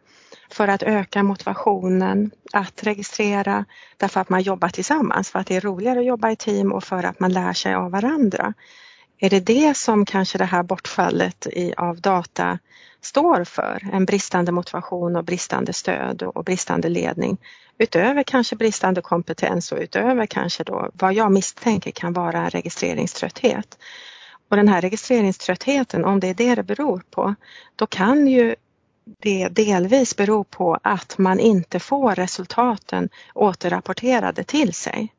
För 0.51 0.67
att 0.67 0.83
öka 0.83 1.23
motivationen 1.23 2.31
att 2.53 2.83
registrera 2.83 3.65
därför 3.97 4.21
att 4.21 4.29
man 4.29 4.41
jobbar 4.41 4.69
tillsammans, 4.69 5.29
för 5.29 5.39
att 5.39 5.47
det 5.47 5.55
är 5.55 5.61
roligare 5.61 5.99
att 5.99 6.05
jobba 6.05 6.31
i 6.31 6.35
team 6.35 6.71
och 6.71 6.83
för 6.83 7.03
att 7.03 7.19
man 7.19 7.33
lär 7.33 7.53
sig 7.53 7.73
av 7.73 7.91
varandra. 7.91 8.53
Är 9.19 9.29
det 9.29 9.39
det 9.39 9.77
som 9.77 10.05
kanske 10.05 10.37
det 10.37 10.45
här 10.45 10.63
bortfallet 10.63 11.47
i, 11.47 11.73
av 11.77 12.01
data 12.01 12.59
står 13.01 13.43
för? 13.43 13.89
En 13.93 14.05
bristande 14.05 14.51
motivation 14.51 15.15
och 15.15 15.23
bristande 15.23 15.73
stöd 15.73 16.23
och, 16.23 16.37
och 16.37 16.43
bristande 16.43 16.89
ledning 16.89 17.37
utöver 17.77 18.23
kanske 18.23 18.55
bristande 18.55 19.01
kompetens 19.01 19.71
och 19.71 19.77
utöver 19.77 20.25
kanske 20.25 20.63
då 20.63 20.89
vad 20.93 21.13
jag 21.13 21.31
misstänker 21.31 21.91
kan 21.91 22.13
vara 22.13 22.37
en 22.37 22.49
registreringströtthet. 22.49 23.77
Och 24.49 24.57
den 24.57 24.67
här 24.67 24.81
registreringströttheten, 24.81 26.05
om 26.05 26.19
det 26.19 26.27
är 26.27 26.33
det 26.33 26.55
det 26.55 26.63
beror 26.63 27.03
på, 27.09 27.35
då 27.75 27.85
kan 27.87 28.27
ju 28.27 28.55
det 29.19 29.47
delvis 29.47 30.15
bero 30.15 30.43
på 30.43 30.79
att 30.83 31.17
man 31.17 31.39
inte 31.39 31.79
får 31.79 32.15
resultaten 32.15 33.09
återrapporterade 33.33 34.43
till 34.43 34.73
sig. 34.73 35.13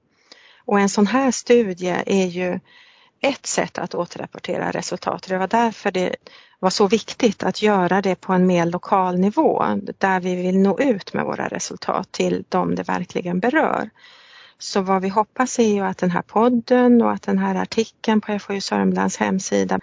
Och 0.64 0.80
en 0.80 0.88
sån 0.88 1.06
här 1.06 1.30
studie 1.30 2.02
är 2.06 2.26
ju 2.26 2.60
ett 3.20 3.46
sätt 3.46 3.78
att 3.78 3.94
återrapportera 3.94 4.70
resultat. 4.70 5.26
Det 5.28 5.38
var 5.38 5.48
därför 5.48 5.90
det 5.90 6.16
var 6.58 6.70
så 6.70 6.88
viktigt 6.88 7.42
att 7.42 7.62
göra 7.62 8.02
det 8.02 8.14
på 8.14 8.32
en 8.32 8.46
mer 8.46 8.66
lokal 8.66 9.18
nivå 9.18 9.64
där 9.98 10.20
vi 10.20 10.34
vill 10.34 10.58
nå 10.58 10.78
ut 10.78 11.14
med 11.14 11.24
våra 11.24 11.48
resultat 11.48 12.12
till 12.12 12.44
dem 12.48 12.74
det 12.74 12.82
verkligen 12.82 13.40
berör. 13.40 13.90
Så 14.58 14.80
vad 14.80 15.02
vi 15.02 15.08
hoppas 15.08 15.58
är 15.58 15.74
ju 15.74 15.80
att 15.80 15.98
den 15.98 16.10
här 16.10 16.22
podden 16.22 17.02
och 17.02 17.12
att 17.12 17.22
den 17.22 17.38
här 17.38 17.54
artikeln 17.54 18.20
på 18.20 18.38
FoU 18.38 18.60
Sörmlands 18.60 19.16
hemsida 19.16 19.80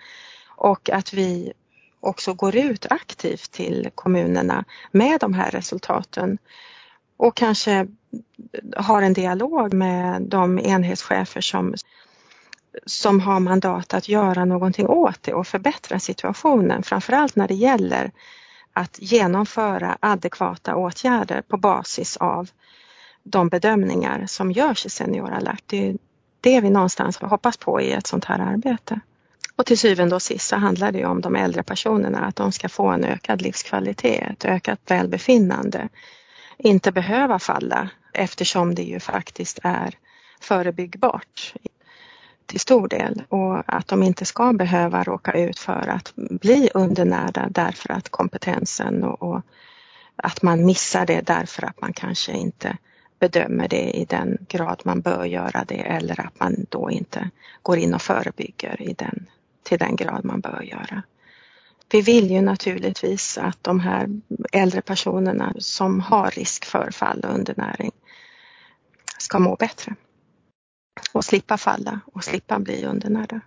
och 0.48 0.90
att 0.90 1.14
vi 1.14 1.54
också 2.00 2.34
går 2.34 2.56
ut 2.56 2.86
aktivt 2.90 3.52
till 3.52 3.90
kommunerna 3.96 4.66
med 4.92 5.20
de 5.20 5.34
här 5.34 5.52
resultaten 5.52 6.38
och 7.18 7.36
kanske 7.36 7.88
har 8.78 9.02
en 9.02 9.14
dialog 9.14 9.74
med 9.74 10.22
de 10.22 10.60
enhetschefer 10.60 11.42
som 11.42 11.76
som 12.86 13.20
har 13.20 13.40
mandat 13.40 13.94
att 13.94 14.10
göra 14.10 14.46
någonting 14.46 14.88
åt 14.88 15.24
det 15.24 15.34
och 15.34 15.48
förbättra 15.48 16.00
situationen, 16.00 16.84
framförallt 16.84 17.36
när 17.36 17.48
det 17.48 17.54
gäller 17.54 18.12
att 18.74 18.98
genomföra 19.02 19.98
adekvata 20.00 20.76
åtgärder 20.76 21.42
på 21.42 21.58
basis 21.58 22.18
av 22.18 22.50
de 23.24 23.50
bedömningar 23.50 24.26
som 24.28 24.52
görs 24.52 24.86
i 24.86 24.90
Senior 24.90 25.32
alert. 25.32 25.64
Det 25.66 25.90
är 25.90 25.98
det 26.42 26.62
vi 26.62 26.70
någonstans 26.70 27.18
hoppas 27.18 27.58
på 27.58 27.82
i 27.82 27.92
ett 27.92 28.08
sånt 28.08 28.26
här 28.26 28.40
arbete. 28.40 29.00
Och 29.56 29.66
till 29.66 29.78
syvende 29.78 30.16
och 30.16 30.22
sist 30.22 30.48
så 30.48 30.56
handlar 30.56 30.92
det 30.92 31.06
om 31.06 31.22
de 31.22 31.36
äldre 31.36 31.64
personerna, 31.64 32.20
att 32.20 32.36
de 32.36 32.52
ska 32.52 32.70
få 32.70 32.88
en 32.88 33.04
ökad 33.04 33.42
livskvalitet, 33.42 34.32
ett 34.32 34.46
ökat 34.46 34.80
välbefinnande. 34.88 35.90
Inte 36.58 36.92
behöva 36.92 37.40
falla 37.40 37.90
eftersom 38.14 38.76
det 38.76 38.84
ju 38.84 39.00
faktiskt 39.00 39.60
är 39.64 39.96
förebyggbart 40.40 41.54
till 42.46 42.60
stor 42.60 42.88
del 42.88 43.24
och 43.30 43.64
att 43.68 43.88
de 43.88 44.04
inte 44.04 44.26
ska 44.26 44.54
behöva 44.54 45.04
råka 45.04 45.32
ut 45.32 45.60
för 45.60 45.88
att 45.88 46.14
bli 46.16 46.70
undernärda 46.74 47.48
därför 47.50 47.92
att 47.92 48.10
kompetensen 48.10 49.04
och, 49.04 49.24
och 49.24 49.42
att 50.16 50.42
man 50.42 50.66
missar 50.66 51.06
det 51.06 51.22
därför 51.22 51.66
att 51.66 51.82
man 51.82 51.94
kanske 51.94 52.32
inte 52.32 52.78
bedömer 53.20 53.68
det 53.68 53.92
i 53.92 54.06
den 54.06 54.38
grad 54.50 54.82
man 54.86 55.02
bör 55.02 55.26
göra 55.26 55.64
det 55.68 55.82
eller 55.82 56.20
att 56.20 56.40
man 56.40 56.66
då 56.70 56.92
inte 56.92 57.30
går 57.62 57.78
in 57.78 57.94
och 57.94 58.02
förebygger 58.02 58.82
i 58.82 58.94
den, 58.94 59.28
till 59.64 59.80
den 59.80 59.96
grad 59.96 60.26
man 60.26 60.40
bör 60.40 60.62
göra. 60.62 61.04
Vi 61.92 62.02
vill 62.02 62.32
ju 62.32 62.42
naturligtvis 62.42 63.38
att 63.38 63.64
de 63.64 63.80
här 63.80 64.08
äldre 64.52 64.82
personerna 64.82 65.54
som 65.58 66.00
har 66.00 66.32
risk 66.32 66.66
för 66.66 66.92
fall 66.92 67.20
och 67.20 67.34
undernäring 67.34 67.92
ska 69.18 69.40
må 69.40 69.56
bättre 69.56 69.96
och 71.14 71.26
slippa 71.26 71.58
falla 71.58 72.00
och 72.14 72.24
slippa 72.24 72.60
bli 72.60 72.86
undernärda. 72.86 73.42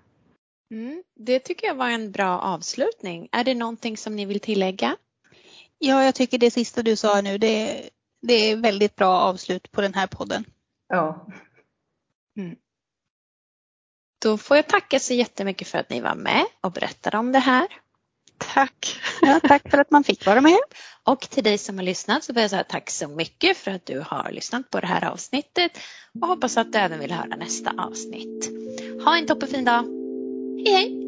Mm, 0.71 1.03
det 1.15 1.39
tycker 1.39 1.67
jag 1.67 1.75
var 1.75 1.89
en 1.89 2.13
bra 2.13 2.39
avslutning. 2.41 3.29
Är 3.33 3.45
det 3.45 3.55
någonting 3.55 3.97
som 3.97 4.17
ni 4.17 4.25
vill 4.25 4.41
tillägga? 4.41 4.97
Ja, 5.79 6.05
jag 6.05 6.15
tycker 6.15 6.39
det 6.39 6.51
sista 6.51 6.83
du 6.83 6.97
sa 6.97 7.21
nu, 7.21 7.39
det, 7.39 7.83
det 8.23 8.35
är 8.35 8.57
väldigt 8.57 8.97
bra 8.97 9.21
avslut 9.21 9.73
på 9.73 9.81
den 9.81 9.95
här 9.95 10.07
podden. 10.07 10.45
Ja. 10.89 11.27
Mm. 12.37 12.57
Då 14.23 14.39
får 14.39 14.57
jag 14.57 14.67
tacka 14.67 15.01
så 15.01 15.15
jättemycket 15.15 15.69
för 15.69 15.79
att 15.79 15.91
ni 15.91 16.01
var 16.01 16.15
med 16.15 16.47
och 16.61 16.73
berättade 16.73 17.19
om 17.19 17.33
det 17.33 17.39
här. 17.39 17.69
Tack! 18.39 19.01
Ja, 19.21 19.41
tack 19.41 19.71
för 19.71 19.79
att 19.79 19.91
man 19.91 20.05
fick 20.05 20.27
vara 20.27 20.41
med. 20.41 20.59
Och 21.05 21.21
till 21.21 21.45
dig 21.45 21.59
som 21.59 21.79
har 21.79 21.85
lyssnat 21.85 22.25
så 22.25 22.33
vill 22.33 22.41
jag 22.41 22.51
säga 22.51 22.65
tack 22.65 22.91
så 22.91 23.09
mycket 23.09 23.57
för 23.57 23.71
att 23.71 23.87
du 23.87 24.05
har 24.07 24.31
lyssnat 24.33 24.71
på 24.71 24.81
det 24.81 24.87
här 24.87 25.05
avsnittet 25.05 25.73
och 26.21 26.29
hoppas 26.29 26.57
att 26.57 26.73
du 26.73 26.79
även 26.79 27.01
vill 27.01 27.13
höra 27.13 27.37
nästa 27.37 27.73
avsnitt. 27.79 28.51
Ha 29.05 29.17
en 29.17 29.27
toppenfin 29.27 29.65
dag. 29.65 29.85
Hej 30.67 30.75
hej! 30.75 31.08